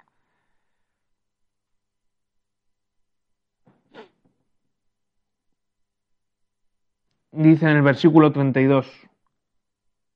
Dice 7.33 7.66
en 7.66 7.76
el 7.76 7.83
versículo 7.83 8.33
32, 8.33 9.09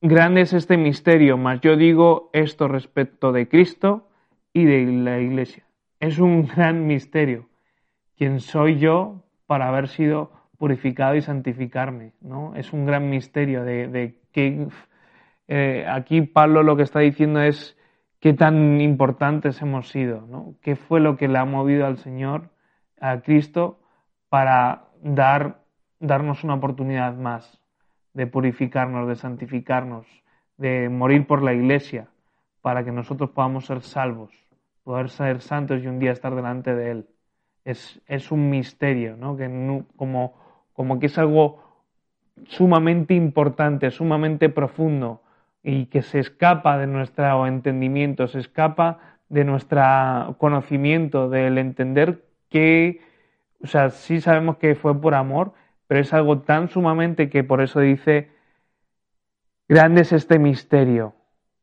Grande 0.02 0.40
es 0.42 0.54
este 0.54 0.78
misterio, 0.78 1.36
mas 1.36 1.60
yo 1.60 1.76
digo 1.76 2.30
esto 2.32 2.68
respecto 2.68 3.32
de 3.32 3.48
Cristo 3.48 4.08
y 4.54 4.64
de 4.64 4.86
la 4.86 5.18
Iglesia. 5.18 5.64
Es 5.98 6.18
un 6.18 6.46
gran 6.46 6.86
misterio. 6.86 7.50
¿Quién 8.16 8.40
soy 8.40 8.78
yo 8.78 9.22
para 9.46 9.68
haber 9.68 9.88
sido 9.88 10.32
purificado 10.56 11.16
y 11.16 11.22
santificarme? 11.22 12.12
¿no? 12.22 12.54
Es 12.54 12.72
un 12.72 12.86
gran 12.86 13.10
misterio 13.10 13.62
de, 13.62 13.88
de 13.88 14.18
que 14.32 14.68
eh, 15.52 15.84
aquí 15.88 16.22
Pablo 16.22 16.62
lo 16.62 16.76
que 16.76 16.84
está 16.84 17.00
diciendo 17.00 17.42
es 17.42 17.76
qué 18.20 18.34
tan 18.34 18.80
importantes 18.80 19.60
hemos 19.60 19.88
sido, 19.88 20.20
¿no? 20.28 20.54
qué 20.62 20.76
fue 20.76 21.00
lo 21.00 21.16
que 21.16 21.26
le 21.26 21.38
ha 21.38 21.44
movido 21.44 21.86
al 21.86 21.98
Señor, 21.98 22.50
a 23.00 23.20
Cristo, 23.22 23.80
para 24.28 24.84
dar, 25.02 25.64
darnos 25.98 26.44
una 26.44 26.54
oportunidad 26.54 27.16
más 27.16 27.60
de 28.14 28.28
purificarnos, 28.28 29.08
de 29.08 29.16
santificarnos, 29.16 30.06
de 30.56 30.88
morir 30.88 31.26
por 31.26 31.42
la 31.42 31.52
iglesia, 31.52 32.06
para 32.62 32.84
que 32.84 32.92
nosotros 32.92 33.30
podamos 33.30 33.66
ser 33.66 33.80
salvos, 33.80 34.30
poder 34.84 35.10
ser 35.10 35.40
santos 35.40 35.82
y 35.82 35.88
un 35.88 35.98
día 35.98 36.12
estar 36.12 36.32
delante 36.32 36.76
de 36.76 36.90
Él. 36.92 37.06
Es, 37.64 38.00
es 38.06 38.30
un 38.30 38.50
misterio, 38.50 39.16
¿no? 39.16 39.36
Que 39.36 39.48
como, 39.96 40.34
como 40.74 41.00
que 41.00 41.06
es 41.06 41.18
algo 41.18 41.60
sumamente 42.46 43.14
importante, 43.14 43.90
sumamente 43.90 44.48
profundo, 44.48 45.22
y 45.62 45.86
que 45.86 46.02
se 46.02 46.18
escapa 46.18 46.78
de 46.78 46.86
nuestro 46.86 47.46
entendimiento, 47.46 48.28
se 48.28 48.38
escapa 48.38 48.98
de 49.28 49.44
nuestro 49.44 50.36
conocimiento, 50.38 51.28
del 51.28 51.58
entender 51.58 52.24
que, 52.48 53.00
o 53.62 53.66
sea, 53.66 53.90
sí 53.90 54.20
sabemos 54.20 54.56
que 54.56 54.74
fue 54.74 55.00
por 55.00 55.14
amor, 55.14 55.52
pero 55.86 56.00
es 56.00 56.12
algo 56.12 56.40
tan 56.40 56.68
sumamente 56.68 57.30
que 57.30 57.44
por 57.44 57.60
eso 57.60 57.80
dice, 57.80 58.30
grande 59.68 60.02
es 60.02 60.12
este 60.12 60.38
misterio, 60.38 61.14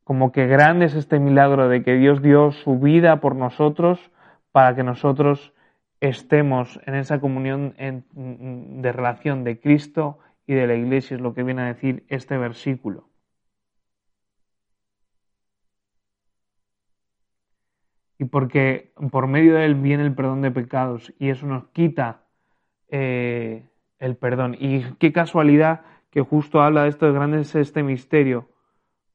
como 0.04 0.32
que 0.32 0.46
grande 0.46 0.86
es 0.86 0.94
este 0.94 1.18
milagro 1.18 1.68
de 1.68 1.82
que 1.82 1.94
Dios 1.94 2.22
dio 2.22 2.52
su 2.52 2.78
vida 2.78 3.20
por 3.20 3.36
nosotros 3.36 4.10
para 4.52 4.74
que 4.74 4.82
nosotros 4.82 5.52
estemos 6.00 6.80
en 6.86 6.94
esa 6.94 7.20
comunión 7.20 7.74
de 7.74 8.92
relación 8.92 9.44
de 9.44 9.60
Cristo 9.60 10.18
y 10.46 10.54
de 10.54 10.66
la 10.66 10.74
Iglesia, 10.74 11.16
es 11.16 11.20
lo 11.20 11.34
que 11.34 11.42
viene 11.42 11.62
a 11.62 11.66
decir 11.66 12.04
este 12.08 12.38
versículo. 12.38 13.07
Y 18.18 18.24
porque 18.24 18.92
por 19.10 19.28
medio 19.28 19.54
de 19.54 19.64
él 19.64 19.76
viene 19.76 20.02
el 20.04 20.14
perdón 20.14 20.42
de 20.42 20.50
pecados 20.50 21.14
y 21.18 21.30
eso 21.30 21.46
nos 21.46 21.68
quita 21.68 22.22
eh, 22.88 23.68
el 23.98 24.16
perdón. 24.16 24.56
Y 24.58 24.82
qué 24.98 25.12
casualidad 25.12 25.82
que 26.10 26.22
justo 26.22 26.60
habla 26.60 26.82
de 26.82 26.88
esto 26.88 27.06
de 27.06 27.12
grande 27.12 27.40
es 27.40 27.54
este 27.54 27.82
misterio, 27.82 28.48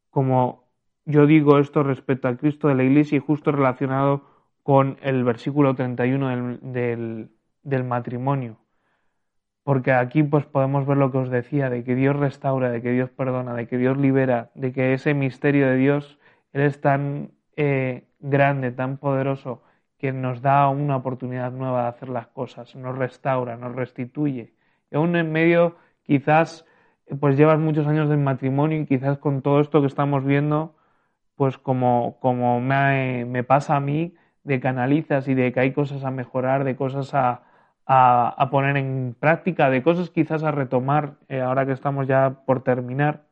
como 0.09 0.63
yo 1.05 1.25
digo 1.25 1.59
esto 1.59 1.83
respecto 1.83 2.27
a 2.27 2.37
Cristo 2.37 2.69
de 2.69 2.75
la 2.75 2.83
Iglesia 2.83 3.17
y 3.17 3.19
justo 3.19 3.51
relacionado 3.51 4.25
con 4.63 4.97
el 5.01 5.25
versículo 5.25 5.75
31 5.75 6.29
del, 6.29 6.59
del, 6.61 7.31
del 7.63 7.83
matrimonio. 7.83 8.57
Porque 9.63 9.91
aquí 9.91 10.23
pues 10.23 10.45
podemos 10.45 10.85
ver 10.85 10.97
lo 10.97 11.11
que 11.11 11.17
os 11.17 11.29
decía, 11.29 11.69
de 11.69 11.83
que 11.83 11.95
Dios 11.95 12.15
restaura, 12.15 12.69
de 12.69 12.81
que 12.81 12.91
Dios 12.91 13.09
perdona, 13.09 13.53
de 13.53 13.67
que 13.67 13.77
Dios 13.77 13.97
libera, 13.97 14.51
de 14.55 14.71
que 14.71 14.93
ese 14.93 15.13
misterio 15.13 15.67
de 15.67 15.75
Dios, 15.75 16.19
Él 16.53 16.61
es 16.61 16.79
tan 16.79 17.31
eh, 17.55 18.07
grande, 18.23 18.71
tan 18.71 18.97
poderoso, 18.97 19.61
que 19.99 20.11
nos 20.11 20.41
da 20.41 20.67
una 20.69 20.97
oportunidad 20.97 21.51
nueva 21.51 21.83
de 21.83 21.89
hacer 21.89 22.09
las 22.09 22.27
cosas, 22.27 22.75
nos 22.75 22.97
restaura, 22.97 23.57
nos 23.57 23.75
restituye. 23.75 24.53
Y 24.91 24.95
aún 24.95 25.15
en 25.15 25.31
medio, 25.31 25.77
quizás, 26.03 26.65
pues 27.19 27.37
llevas 27.37 27.59
muchos 27.59 27.87
años 27.87 28.09
de 28.09 28.17
matrimonio 28.17 28.81
y 28.81 28.85
quizás 28.85 29.17
con 29.19 29.41
todo 29.41 29.59
esto 29.61 29.81
que 29.81 29.87
estamos 29.87 30.25
viendo, 30.25 30.75
pues 31.35 31.57
como, 31.57 32.19
como 32.19 32.59
me, 32.61 33.43
pasa 33.45 33.75
a 33.75 33.79
mí, 33.79 34.15
de 34.43 34.59
que 34.59 34.67
analizas 34.67 35.27
y 35.27 35.35
de 35.35 35.51
que 35.53 35.59
hay 35.61 35.73
cosas 35.73 36.03
a 36.03 36.11
mejorar, 36.11 36.63
de 36.63 36.75
cosas 36.75 37.13
a, 37.13 37.43
a, 37.85 38.49
poner 38.51 38.77
en 38.77 39.15
práctica, 39.19 39.69
de 39.69 39.83
cosas 39.83 40.09
quizás 40.09 40.43
a 40.43 40.51
retomar 40.51 41.15
eh, 41.29 41.41
ahora 41.41 41.65
que 41.65 41.73
estamos 41.73 42.07
ya 42.07 42.41
por 42.45 42.63
terminar. 42.63 43.25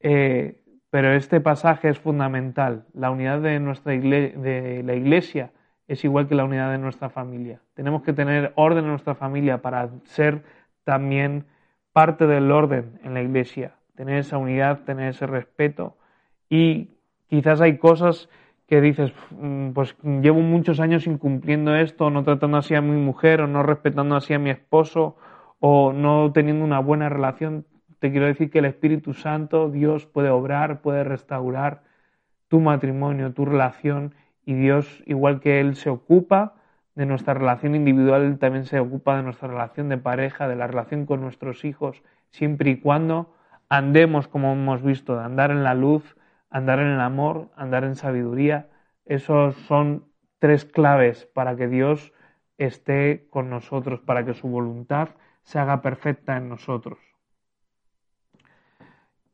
Eh, 0.00 0.63
pero 0.94 1.12
este 1.12 1.40
pasaje 1.40 1.88
es 1.88 1.98
fundamental. 1.98 2.84
La 2.92 3.10
unidad 3.10 3.40
de, 3.40 3.58
nuestra 3.58 3.94
de 3.94 4.82
la 4.86 4.94
iglesia 4.94 5.50
es 5.88 6.04
igual 6.04 6.28
que 6.28 6.36
la 6.36 6.44
unidad 6.44 6.70
de 6.70 6.78
nuestra 6.78 7.10
familia. 7.10 7.58
Tenemos 7.74 8.04
que 8.04 8.12
tener 8.12 8.52
orden 8.54 8.84
en 8.84 8.90
nuestra 8.90 9.16
familia 9.16 9.60
para 9.60 9.90
ser 10.04 10.44
también 10.84 11.46
parte 11.92 12.28
del 12.28 12.48
orden 12.52 13.00
en 13.02 13.12
la 13.12 13.22
iglesia, 13.22 13.74
tener 13.96 14.18
esa 14.18 14.38
unidad, 14.38 14.84
tener 14.84 15.08
ese 15.08 15.26
respeto 15.26 15.96
y 16.48 16.90
quizás 17.26 17.60
hay 17.60 17.76
cosas 17.76 18.28
que 18.68 18.80
dices, 18.80 19.12
mm, 19.32 19.70
pues 19.70 19.96
llevo 20.22 20.42
muchos 20.42 20.78
años 20.78 21.08
incumpliendo 21.08 21.74
esto, 21.74 22.08
no 22.08 22.22
tratando 22.22 22.58
así 22.58 22.76
a 22.76 22.80
mi 22.80 22.96
mujer, 23.02 23.40
o 23.40 23.48
no 23.48 23.64
respetando 23.64 24.14
así 24.14 24.32
a 24.32 24.38
mi 24.38 24.50
esposo, 24.50 25.16
o 25.58 25.92
no 25.92 26.30
teniendo 26.30 26.64
una 26.64 26.78
buena 26.78 27.08
relación, 27.08 27.66
te 27.98 28.10
quiero 28.10 28.26
decir 28.26 28.50
que 28.50 28.58
el 28.60 28.64
Espíritu 28.66 29.14
Santo, 29.14 29.70
Dios 29.70 30.06
puede 30.06 30.30
obrar, 30.30 30.80
puede 30.80 31.04
restaurar 31.04 31.82
tu 32.48 32.60
matrimonio, 32.60 33.32
tu 33.32 33.44
relación, 33.44 34.14
y 34.46 34.54
Dios, 34.54 35.02
igual 35.06 35.40
que 35.40 35.60
Él 35.60 35.76
se 35.76 35.90
ocupa 35.90 36.54
de 36.94 37.06
nuestra 37.06 37.34
relación 37.34 37.74
individual, 37.74 38.38
también 38.38 38.64
se 38.64 38.78
ocupa 38.78 39.16
de 39.16 39.22
nuestra 39.22 39.48
relación 39.48 39.88
de 39.88 39.98
pareja, 39.98 40.48
de 40.48 40.56
la 40.56 40.66
relación 40.66 41.06
con 41.06 41.20
nuestros 41.20 41.64
hijos, 41.64 42.02
siempre 42.30 42.70
y 42.70 42.80
cuando 42.80 43.34
andemos 43.68 44.28
como 44.28 44.52
hemos 44.52 44.82
visto, 44.82 45.16
de 45.16 45.24
andar 45.24 45.50
en 45.50 45.64
la 45.64 45.74
luz, 45.74 46.16
andar 46.50 46.78
en 46.78 46.88
el 46.88 47.00
amor, 47.00 47.50
andar 47.56 47.84
en 47.84 47.96
sabiduría. 47.96 48.68
Esos 49.06 49.56
son 49.66 50.04
tres 50.38 50.64
claves 50.64 51.26
para 51.34 51.56
que 51.56 51.68
Dios 51.68 52.12
esté 52.58 53.26
con 53.30 53.50
nosotros, 53.50 54.00
para 54.00 54.24
que 54.24 54.34
su 54.34 54.48
voluntad 54.48 55.08
se 55.42 55.58
haga 55.58 55.82
perfecta 55.82 56.36
en 56.36 56.48
nosotros. 56.48 56.98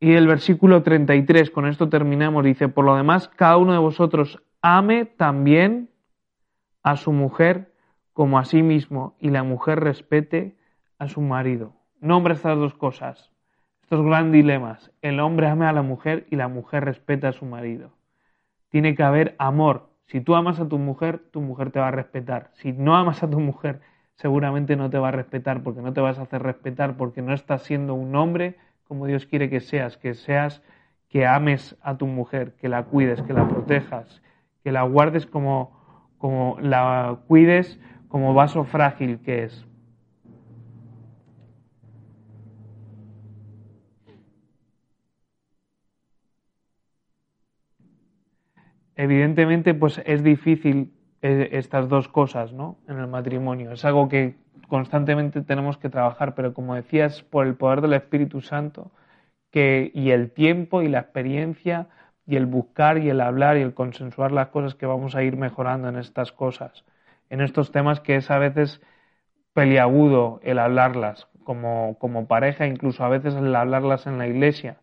Y 0.03 0.15
el 0.15 0.27
versículo 0.27 0.83
33, 0.83 1.51
con 1.51 1.67
esto 1.67 1.91
terminamos, 1.91 2.43
dice, 2.43 2.69
por 2.69 2.87
lo 2.87 2.97
demás, 2.97 3.29
cada 3.29 3.59
uno 3.59 3.73
de 3.73 3.79
vosotros 3.79 4.43
ame 4.63 5.05
también 5.05 5.91
a 6.83 6.97
su 6.97 7.13
mujer 7.13 7.75
como 8.15 8.39
a 8.39 8.47
sí 8.47 8.63
mismo 8.63 9.15
y 9.21 9.29
la 9.29 9.43
mujer 9.43 9.81
respete 9.81 10.57
a 10.99 11.09
su 11.09 11.21
marido. 11.21 11.75
Nombra 12.01 12.33
estas 12.33 12.57
dos 12.57 12.73
cosas, 12.73 13.31
estos 13.83 14.03
grandes 14.03 14.33
dilemas. 14.33 14.91
El 15.03 15.21
hombre 15.21 15.49
ama 15.49 15.69
a 15.69 15.75
la 15.75 15.83
mujer 15.83 16.27
y 16.31 16.37
la 16.37 16.49
mujer 16.49 16.87
respeta 16.87 17.29
a 17.29 17.33
su 17.33 17.45
marido. 17.45 17.93
Tiene 18.71 18.95
que 18.95 19.03
haber 19.03 19.37
amor. 19.39 19.91
Si 20.07 20.23
tú 20.23 20.35
amas 20.35 20.61
a 20.61 20.69
tu 20.69 20.79
mujer, 20.79 21.19
tu 21.31 21.43
mujer 21.43 21.73
te 21.73 21.79
va 21.79 21.89
a 21.89 21.93
respetar. 21.93 22.53
Si 22.55 22.73
no 22.73 22.97
amas 22.97 23.23
a 23.23 23.29
tu 23.29 23.39
mujer, 23.39 23.81
seguramente 24.15 24.77
no 24.77 24.89
te 24.89 24.99
va 24.99 25.09
a 25.09 25.13
respetar 25.13 25.63
porque 25.63 25.83
no 25.83 25.93
te 25.93 26.01
vas 26.01 26.19
a 26.19 26.23
hacer 26.23 26.43
respetar 26.43 26.97
porque 26.97 27.21
no 27.21 27.35
estás 27.35 27.65
siendo 27.65 27.93
un 27.93 28.17
hombre 28.17 28.57
como 28.91 29.07
Dios 29.07 29.25
quiere 29.25 29.49
que 29.49 29.61
seas, 29.61 29.97
que 29.97 30.15
seas 30.15 30.63
que 31.09 31.25
ames 31.25 31.77
a 31.81 31.97
tu 31.97 32.09
mujer, 32.09 32.57
que 32.57 32.69
la 32.69 32.83
cuides, 32.83 33.23
que 33.23 33.33
la 33.33 33.47
protejas, 33.47 34.21
que 34.65 34.73
la 34.73 34.83
guardes 34.83 35.27
como, 35.27 36.11
como 36.19 36.59
la 36.61 37.21
cuides 37.29 37.79
como 38.09 38.35
vaso 38.35 38.65
frágil 38.65 39.21
que 39.21 39.45
es. 39.45 39.65
evidentemente 48.97 49.73
pues 49.73 50.03
es 50.05 50.25
difícil 50.25 50.93
eh, 51.23 51.49
estas 51.53 51.89
dos 51.89 52.09
cosas 52.09 52.53
¿no? 52.53 52.77
en 52.89 52.99
el 52.99 53.07
matrimonio. 53.07 53.71
Es 53.71 53.85
algo 53.85 54.09
que 54.09 54.35
constantemente 54.71 55.43
tenemos 55.43 55.77
que 55.77 55.91
trabajar, 55.91 56.35
pero 56.35 56.55
como 56.55 56.75
decías, 56.75 57.23
por 57.25 57.47
el 57.47 57.57
poder 57.57 57.83
del 57.83 57.93
Espíritu 57.93 58.41
Santo 58.41 58.91
que, 59.51 59.91
y 59.95 60.13
el 60.13 60.31
tiempo 60.31 60.81
y 60.81 60.89
la 60.89 61.01
experiencia 61.01 61.89
y 62.27 62.37
el 62.37 62.47
buscar 62.47 62.99
y 62.99 63.11
el 63.11 63.21
hablar 63.21 63.59
y 63.59 63.63
el 63.63 63.75
consensuar 63.75 64.33
las 64.33 64.49
cosas 64.49 64.75
que 64.75 64.87
vamos 64.87 65.15
a 65.17 65.23
ir 65.23 65.37
mejorando 65.37 65.89
en 65.89 65.97
estas 65.97 66.33
cosas, 66.33 66.85
en 67.29 67.43
estos 67.43 67.73
temas 67.73 68.01
que 68.01 68.17
es 68.17 68.31
a 68.31 68.39
veces 68.39 68.81
peliagudo 69.53 70.41
el 70.43 70.59
hablarlas 70.59 71.29
como, 71.45 71.99
como 71.99 72.27
pareja, 72.29 72.67
incluso 72.67 73.05
a 73.05 73.09
veces 73.09 73.35
el 73.35 73.55
hablarlas 73.55 74.07
en 74.07 74.19
la 74.19 74.29
iglesia. 74.29 74.79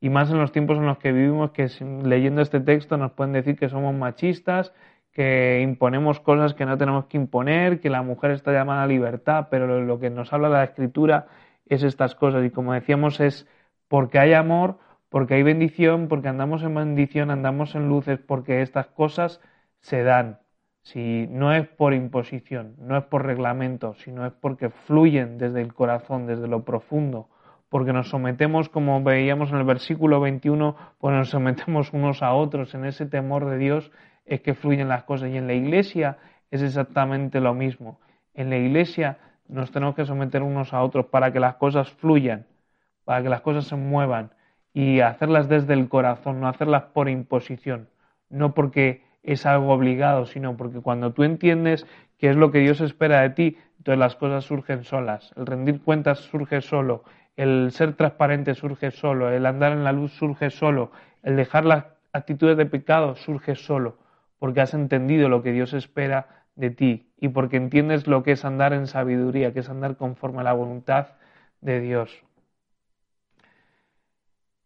Y 0.00 0.10
más 0.10 0.30
en 0.30 0.38
los 0.38 0.52
tiempos 0.52 0.78
en 0.78 0.86
los 0.86 0.98
que 0.98 1.12
vivimos, 1.12 1.52
que 1.52 1.68
leyendo 2.04 2.42
este 2.42 2.60
texto 2.60 2.96
nos 2.96 3.12
pueden 3.12 3.32
decir 3.32 3.56
que 3.56 3.68
somos 3.68 3.94
machistas, 3.94 4.72
que 5.12 5.60
imponemos 5.62 6.20
cosas 6.20 6.54
que 6.54 6.66
no 6.66 6.78
tenemos 6.78 7.06
que 7.06 7.18
imponer, 7.18 7.80
que 7.80 7.90
la 7.90 8.02
mujer 8.02 8.30
está 8.32 8.52
llamada 8.52 8.82
a 8.82 8.86
libertad, 8.86 9.48
pero 9.50 9.80
lo 9.82 9.98
que 10.00 10.10
nos 10.10 10.32
habla 10.32 10.48
la 10.48 10.64
escritura 10.64 11.26
es 11.66 11.82
estas 11.82 12.14
cosas. 12.14 12.44
Y 12.44 12.50
como 12.50 12.72
decíamos, 12.72 13.20
es 13.20 13.46
porque 13.88 14.18
hay 14.18 14.32
amor, 14.32 14.78
porque 15.10 15.34
hay 15.34 15.42
bendición, 15.42 16.08
porque 16.08 16.28
andamos 16.28 16.62
en 16.62 16.74
bendición, 16.74 17.30
andamos 17.30 17.74
en 17.74 17.88
luces, 17.88 18.18
porque 18.18 18.62
estas 18.62 18.86
cosas 18.86 19.40
se 19.80 20.02
dan. 20.02 20.40
Si 20.82 21.26
no 21.28 21.52
es 21.54 21.68
por 21.68 21.94
imposición, 21.94 22.74
no 22.78 22.96
es 22.96 23.04
por 23.04 23.24
reglamento, 23.24 23.94
sino 23.94 24.26
es 24.26 24.32
porque 24.32 24.70
fluyen 24.70 25.38
desde 25.38 25.60
el 25.60 25.74
corazón, 25.74 26.26
desde 26.26 26.48
lo 26.48 26.64
profundo 26.64 27.28
porque 27.72 27.94
nos 27.94 28.10
sometemos, 28.10 28.68
como 28.68 29.02
veíamos 29.02 29.50
en 29.50 29.56
el 29.56 29.64
versículo 29.64 30.20
21, 30.20 30.76
pues 30.98 31.16
nos 31.16 31.30
sometemos 31.30 31.94
unos 31.94 32.22
a 32.22 32.34
otros 32.34 32.74
en 32.74 32.84
ese 32.84 33.06
temor 33.06 33.48
de 33.48 33.56
Dios, 33.56 33.90
es 34.24 34.40
que 34.40 34.54
fluyen 34.54 34.88
las 34.88 35.04
cosas. 35.04 35.30
Y 35.30 35.36
en 35.36 35.46
la 35.46 35.54
iglesia 35.54 36.18
es 36.50 36.62
exactamente 36.62 37.40
lo 37.40 37.54
mismo. 37.54 38.00
En 38.34 38.50
la 38.50 38.56
iglesia 38.56 39.18
nos 39.48 39.70
tenemos 39.70 39.94
que 39.94 40.06
someter 40.06 40.42
unos 40.42 40.72
a 40.72 40.82
otros 40.82 41.06
para 41.06 41.32
que 41.32 41.40
las 41.40 41.56
cosas 41.56 41.90
fluyan, 41.90 42.46
para 43.04 43.22
que 43.22 43.28
las 43.28 43.40
cosas 43.40 43.66
se 43.66 43.76
muevan. 43.76 44.30
Y 44.74 45.00
hacerlas 45.00 45.48
desde 45.48 45.74
el 45.74 45.88
corazón, 45.88 46.40
no 46.40 46.48
hacerlas 46.48 46.84
por 46.94 47.08
imposición, 47.08 47.88
no 48.30 48.54
porque 48.54 49.04
es 49.22 49.46
algo 49.46 49.72
obligado, 49.72 50.26
sino 50.26 50.56
porque 50.56 50.80
cuando 50.80 51.12
tú 51.12 51.24
entiendes 51.24 51.86
qué 52.18 52.30
es 52.30 52.36
lo 52.36 52.50
que 52.50 52.60
Dios 52.60 52.80
espera 52.80 53.20
de 53.20 53.30
ti, 53.30 53.58
entonces 53.78 53.98
las 53.98 54.16
cosas 54.16 54.44
surgen 54.44 54.84
solas, 54.84 55.32
el 55.36 55.46
rendir 55.46 55.82
cuentas 55.82 56.20
surge 56.20 56.60
solo, 56.60 57.04
el 57.36 57.70
ser 57.72 57.94
transparente 57.94 58.54
surge 58.54 58.90
solo, 58.90 59.30
el 59.30 59.46
andar 59.46 59.72
en 59.72 59.84
la 59.84 59.92
luz 59.92 60.12
surge 60.12 60.50
solo, 60.50 60.92
el 61.22 61.36
dejar 61.36 61.64
las 61.64 61.84
actitudes 62.12 62.56
de 62.56 62.66
pecado 62.66 63.16
surge 63.16 63.54
solo, 63.54 63.98
porque 64.42 64.60
has 64.60 64.74
entendido 64.74 65.28
lo 65.28 65.44
que 65.44 65.52
Dios 65.52 65.72
espera 65.72 66.26
de 66.56 66.70
ti 66.70 67.12
y 67.16 67.28
porque 67.28 67.56
entiendes 67.56 68.08
lo 68.08 68.24
que 68.24 68.32
es 68.32 68.44
andar 68.44 68.72
en 68.72 68.88
sabiduría, 68.88 69.52
que 69.52 69.60
es 69.60 69.70
andar 69.70 69.96
conforme 69.96 70.40
a 70.40 70.42
la 70.42 70.52
voluntad 70.52 71.10
de 71.60 71.78
Dios. 71.78 72.24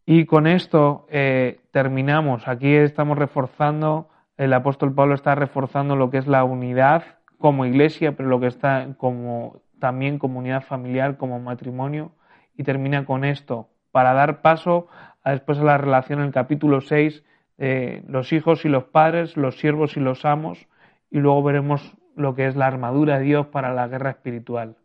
Y 0.03 0.25
con 0.25 0.47
esto 0.47 1.05
eh, 1.11 1.59
terminamos. 1.69 2.47
Aquí 2.47 2.73
estamos 2.73 3.19
reforzando, 3.19 4.09
el 4.35 4.51
apóstol 4.53 4.95
Pablo 4.95 5.13
está 5.13 5.35
reforzando 5.35 5.95
lo 5.95 6.09
que 6.09 6.17
es 6.17 6.25
la 6.25 6.43
unidad 6.43 7.03
como 7.37 7.67
iglesia, 7.67 8.13
pero 8.13 8.29
lo 8.29 8.39
que 8.39 8.47
está 8.47 8.95
como 8.97 9.61
también 9.77 10.17
comunidad 10.17 10.63
familiar, 10.63 11.17
como 11.17 11.39
matrimonio 11.39 12.13
y 12.55 12.63
termina 12.63 13.05
con 13.05 13.23
esto, 13.23 13.69
para 13.91 14.13
dar 14.13 14.41
paso 14.41 14.87
a 15.23 15.33
después 15.33 15.59
a 15.59 15.63
la 15.63 15.77
relación 15.77 16.17
en 16.17 16.25
el 16.25 16.31
capítulo 16.31 16.81
6 16.81 17.23
de 17.57 18.03
los 18.07 18.33
hijos 18.33 18.65
y 18.65 18.69
los 18.69 18.85
padres, 18.85 19.37
los 19.37 19.57
siervos 19.59 19.97
y 19.97 19.99
los 19.99 20.25
amos, 20.25 20.67
y 21.09 21.19
luego 21.19 21.43
veremos 21.43 21.95
lo 22.15 22.35
que 22.35 22.47
es 22.47 22.55
la 22.55 22.67
armadura 22.67 23.19
de 23.19 23.25
Dios 23.25 23.47
para 23.47 23.73
la 23.73 23.87
guerra 23.87 24.11
espiritual. 24.11 24.77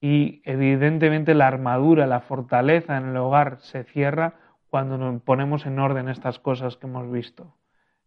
Y 0.00 0.42
evidentemente 0.44 1.34
la 1.34 1.48
armadura, 1.48 2.06
la 2.06 2.20
fortaleza 2.20 2.96
en 2.96 3.08
el 3.08 3.16
hogar 3.16 3.58
se 3.60 3.84
cierra 3.84 4.34
cuando 4.70 4.96
nos 4.96 5.20
ponemos 5.22 5.66
en 5.66 5.78
orden 5.78 6.08
estas 6.08 6.38
cosas 6.38 6.76
que 6.76 6.86
hemos 6.86 7.10
visto. 7.10 7.54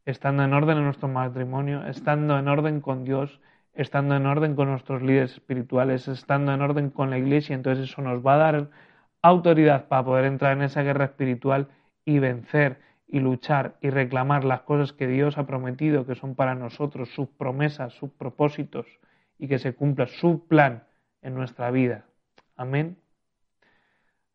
Estando 0.05 0.43
en 0.43 0.53
orden 0.53 0.77
en 0.77 0.85
nuestro 0.85 1.09
matrimonio, 1.09 1.85
estando 1.85 2.39
en 2.39 2.47
orden 2.47 2.81
con 2.81 3.03
Dios 3.03 3.41
estando 3.73 4.15
en 4.15 4.25
orden 4.25 4.55
con 4.55 4.69
nuestros 4.69 5.01
líderes 5.01 5.33
espirituales, 5.33 6.07
estando 6.07 6.53
en 6.53 6.61
orden 6.61 6.89
con 6.89 7.09
la 7.09 7.17
iglesia, 7.17 7.55
entonces 7.55 7.89
eso 7.89 8.01
nos 8.01 8.25
va 8.25 8.35
a 8.35 8.37
dar 8.37 8.69
autoridad 9.21 9.87
para 9.87 10.03
poder 10.03 10.25
entrar 10.25 10.57
en 10.57 10.63
esa 10.63 10.83
guerra 10.83 11.05
espiritual 11.05 11.67
y 12.05 12.19
vencer 12.19 12.79
y 13.07 13.19
luchar 13.19 13.75
y 13.81 13.89
reclamar 13.89 14.43
las 14.43 14.61
cosas 14.61 14.93
que 14.93 15.07
Dios 15.07 15.37
ha 15.37 15.45
prometido, 15.45 16.05
que 16.05 16.15
son 16.15 16.35
para 16.35 16.55
nosotros, 16.55 17.09
sus 17.09 17.27
promesas, 17.27 17.93
sus 17.93 18.09
propósitos 18.11 18.85
y 19.37 19.47
que 19.47 19.59
se 19.59 19.73
cumpla 19.73 20.07
su 20.07 20.47
plan 20.47 20.83
en 21.21 21.35
nuestra 21.35 21.71
vida. 21.71 22.05
Amén. 22.55 22.97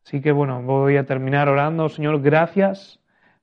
Así 0.05 0.21
que 0.21 0.31
bueno, 0.31 0.61
voy 0.61 0.97
a 0.97 1.05
terminar 1.05 1.49
orando. 1.49 1.89
Señor, 1.89 2.21
gracias. 2.21 2.99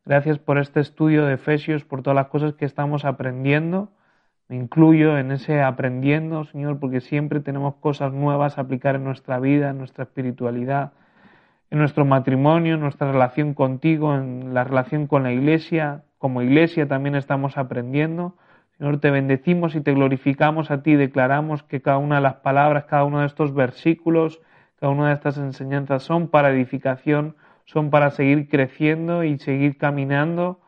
Gracias 0.06 0.38
por 0.38 0.58
este 0.58 0.80
estudio 0.80 1.24
de 1.24 1.34
Efesios, 1.34 1.84
por 1.84 2.02
todas 2.02 2.14
las 2.14 2.28
cosas 2.28 2.54
que 2.54 2.64
estamos 2.64 3.04
aprendiendo. 3.04 3.90
Me 4.48 4.56
incluyo 4.56 5.18
en 5.18 5.32
ese 5.32 5.62
aprendiendo, 5.62 6.44
Señor, 6.44 6.78
porque 6.78 7.00
siempre 7.00 7.40
tenemos 7.40 7.76
cosas 7.76 8.12
nuevas 8.12 8.58
a 8.58 8.62
aplicar 8.62 8.94
en 8.96 9.04
nuestra 9.04 9.40
vida, 9.40 9.70
en 9.70 9.78
nuestra 9.78 10.04
espiritualidad, 10.04 10.92
en 11.70 11.78
nuestro 11.78 12.04
matrimonio, 12.04 12.74
en 12.74 12.80
nuestra 12.80 13.10
relación 13.10 13.54
contigo, 13.54 14.14
en 14.14 14.54
la 14.54 14.64
relación 14.64 15.06
con 15.06 15.22
la 15.22 15.32
iglesia. 15.32 16.02
Como 16.18 16.42
iglesia 16.42 16.88
también 16.88 17.14
estamos 17.14 17.58
aprendiendo. 17.58 18.36
Señor, 18.78 18.98
te 18.98 19.10
bendecimos 19.10 19.74
y 19.74 19.80
te 19.80 19.92
glorificamos 19.92 20.70
a 20.70 20.82
ti. 20.82 20.94
Declaramos 20.94 21.62
que 21.62 21.80
cada 21.80 21.98
una 21.98 22.16
de 22.16 22.22
las 22.22 22.36
palabras, 22.36 22.84
cada 22.84 23.04
uno 23.04 23.20
de 23.20 23.26
estos 23.26 23.54
versículos, 23.54 24.40
cada 24.80 24.92
una 24.92 25.08
de 25.08 25.14
estas 25.14 25.38
enseñanzas 25.38 26.02
son 26.02 26.28
para 26.28 26.50
edificación, 26.50 27.36
son 27.64 27.90
para 27.90 28.10
seguir 28.10 28.48
creciendo 28.48 29.24
y 29.24 29.38
seguir 29.38 29.78
caminando. 29.78 30.60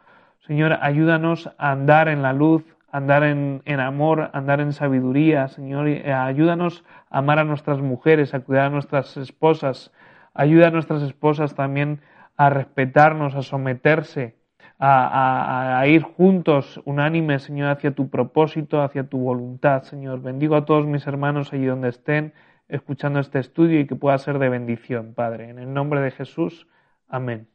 Señor, 0.47 0.79
ayúdanos 0.81 1.51
a 1.59 1.73
andar 1.73 2.09
en 2.09 2.23
la 2.23 2.33
luz, 2.33 2.65
andar 2.93 3.25
en, 3.25 3.61
amor, 3.81 4.31
andar 4.33 4.61
en 4.61 4.73
sabiduría, 4.73 5.49
Señor. 5.49 5.89
Eh, 5.89 6.13
ayúdanos 6.13 6.85
a 7.11 7.19
amar 7.19 7.39
a 7.41 7.45
nuestras 7.45 7.81
mujeres, 7.81 8.33
a 8.33 8.41
cuidar 8.41 8.67
a 8.67 8.71
nuestras 8.71 9.17
esposas. 9.17 9.93
Ayuda 10.37 10.69
a 10.69 10.71
nuestras 10.71 11.03
esposas 11.03 11.55
también 11.55 12.01
a 12.37 12.51
respetarnos, 12.51 13.35
a 13.35 13.43
someterse, 13.43 14.37
a, 14.79 15.83
ir 15.87 16.03
juntos, 16.03 16.79
unánimes, 16.85 17.45
Señor, 17.45 17.71
hacia 17.71 17.93
tu 17.93 18.11
propósito, 18.11 18.83
hacia 18.83 19.09
tu 19.09 19.19
voluntad, 19.19 19.83
Señor. 19.85 20.21
Bendigo 20.21 20.55
a 20.55 20.67
todos 20.67 20.87
mis 20.87 21.07
hermanos 21.07 21.55
allí 21.55 21.65
donde 21.65 21.89
estén, 21.89 22.35
escuchando 22.69 23.19
este 23.19 23.39
estudio 23.39 23.81
y 23.81 23.87
que 23.87 23.97
pueda 23.97 24.19
ser 24.19 24.39
de 24.39 24.51
bendición, 24.51 25.15
Padre. 25.15 25.49
En 25.49 25.59
el 25.59 25.73
nombre 25.73 26.03
de 26.03 26.11
Jesús. 26.11 26.67
Amén. 27.09 27.49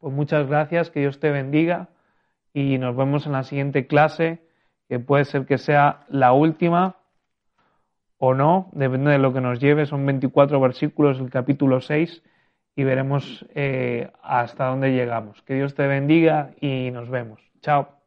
Pues 0.00 0.12
muchas 0.12 0.46
gracias, 0.46 0.90
que 0.90 1.00
Dios 1.00 1.18
te 1.18 1.30
bendiga 1.30 1.88
y 2.52 2.76
nos 2.76 2.94
vemos 2.94 3.24
en 3.24 3.32
la 3.32 3.44
siguiente 3.44 3.86
clase, 3.86 4.42
que 4.88 4.98
puede 4.98 5.24
ser 5.24 5.46
que 5.46 5.56
sea 5.56 6.04
la 6.08 6.32
última 6.34 6.97
o 8.18 8.34
no, 8.34 8.70
depende 8.72 9.10
de 9.12 9.18
lo 9.18 9.32
que 9.32 9.40
nos 9.40 9.60
lleve, 9.60 9.86
son 9.86 10.04
24 10.06 10.60
versículos 10.60 11.18
del 11.18 11.30
capítulo 11.30 11.80
6 11.80 12.22
y 12.76 12.84
veremos 12.84 13.46
eh, 13.54 14.10
hasta 14.22 14.66
dónde 14.66 14.92
llegamos. 14.92 15.42
Que 15.42 15.54
Dios 15.54 15.74
te 15.74 15.86
bendiga 15.86 16.54
y 16.60 16.90
nos 16.92 17.08
vemos. 17.10 17.40
Chao. 17.62 17.97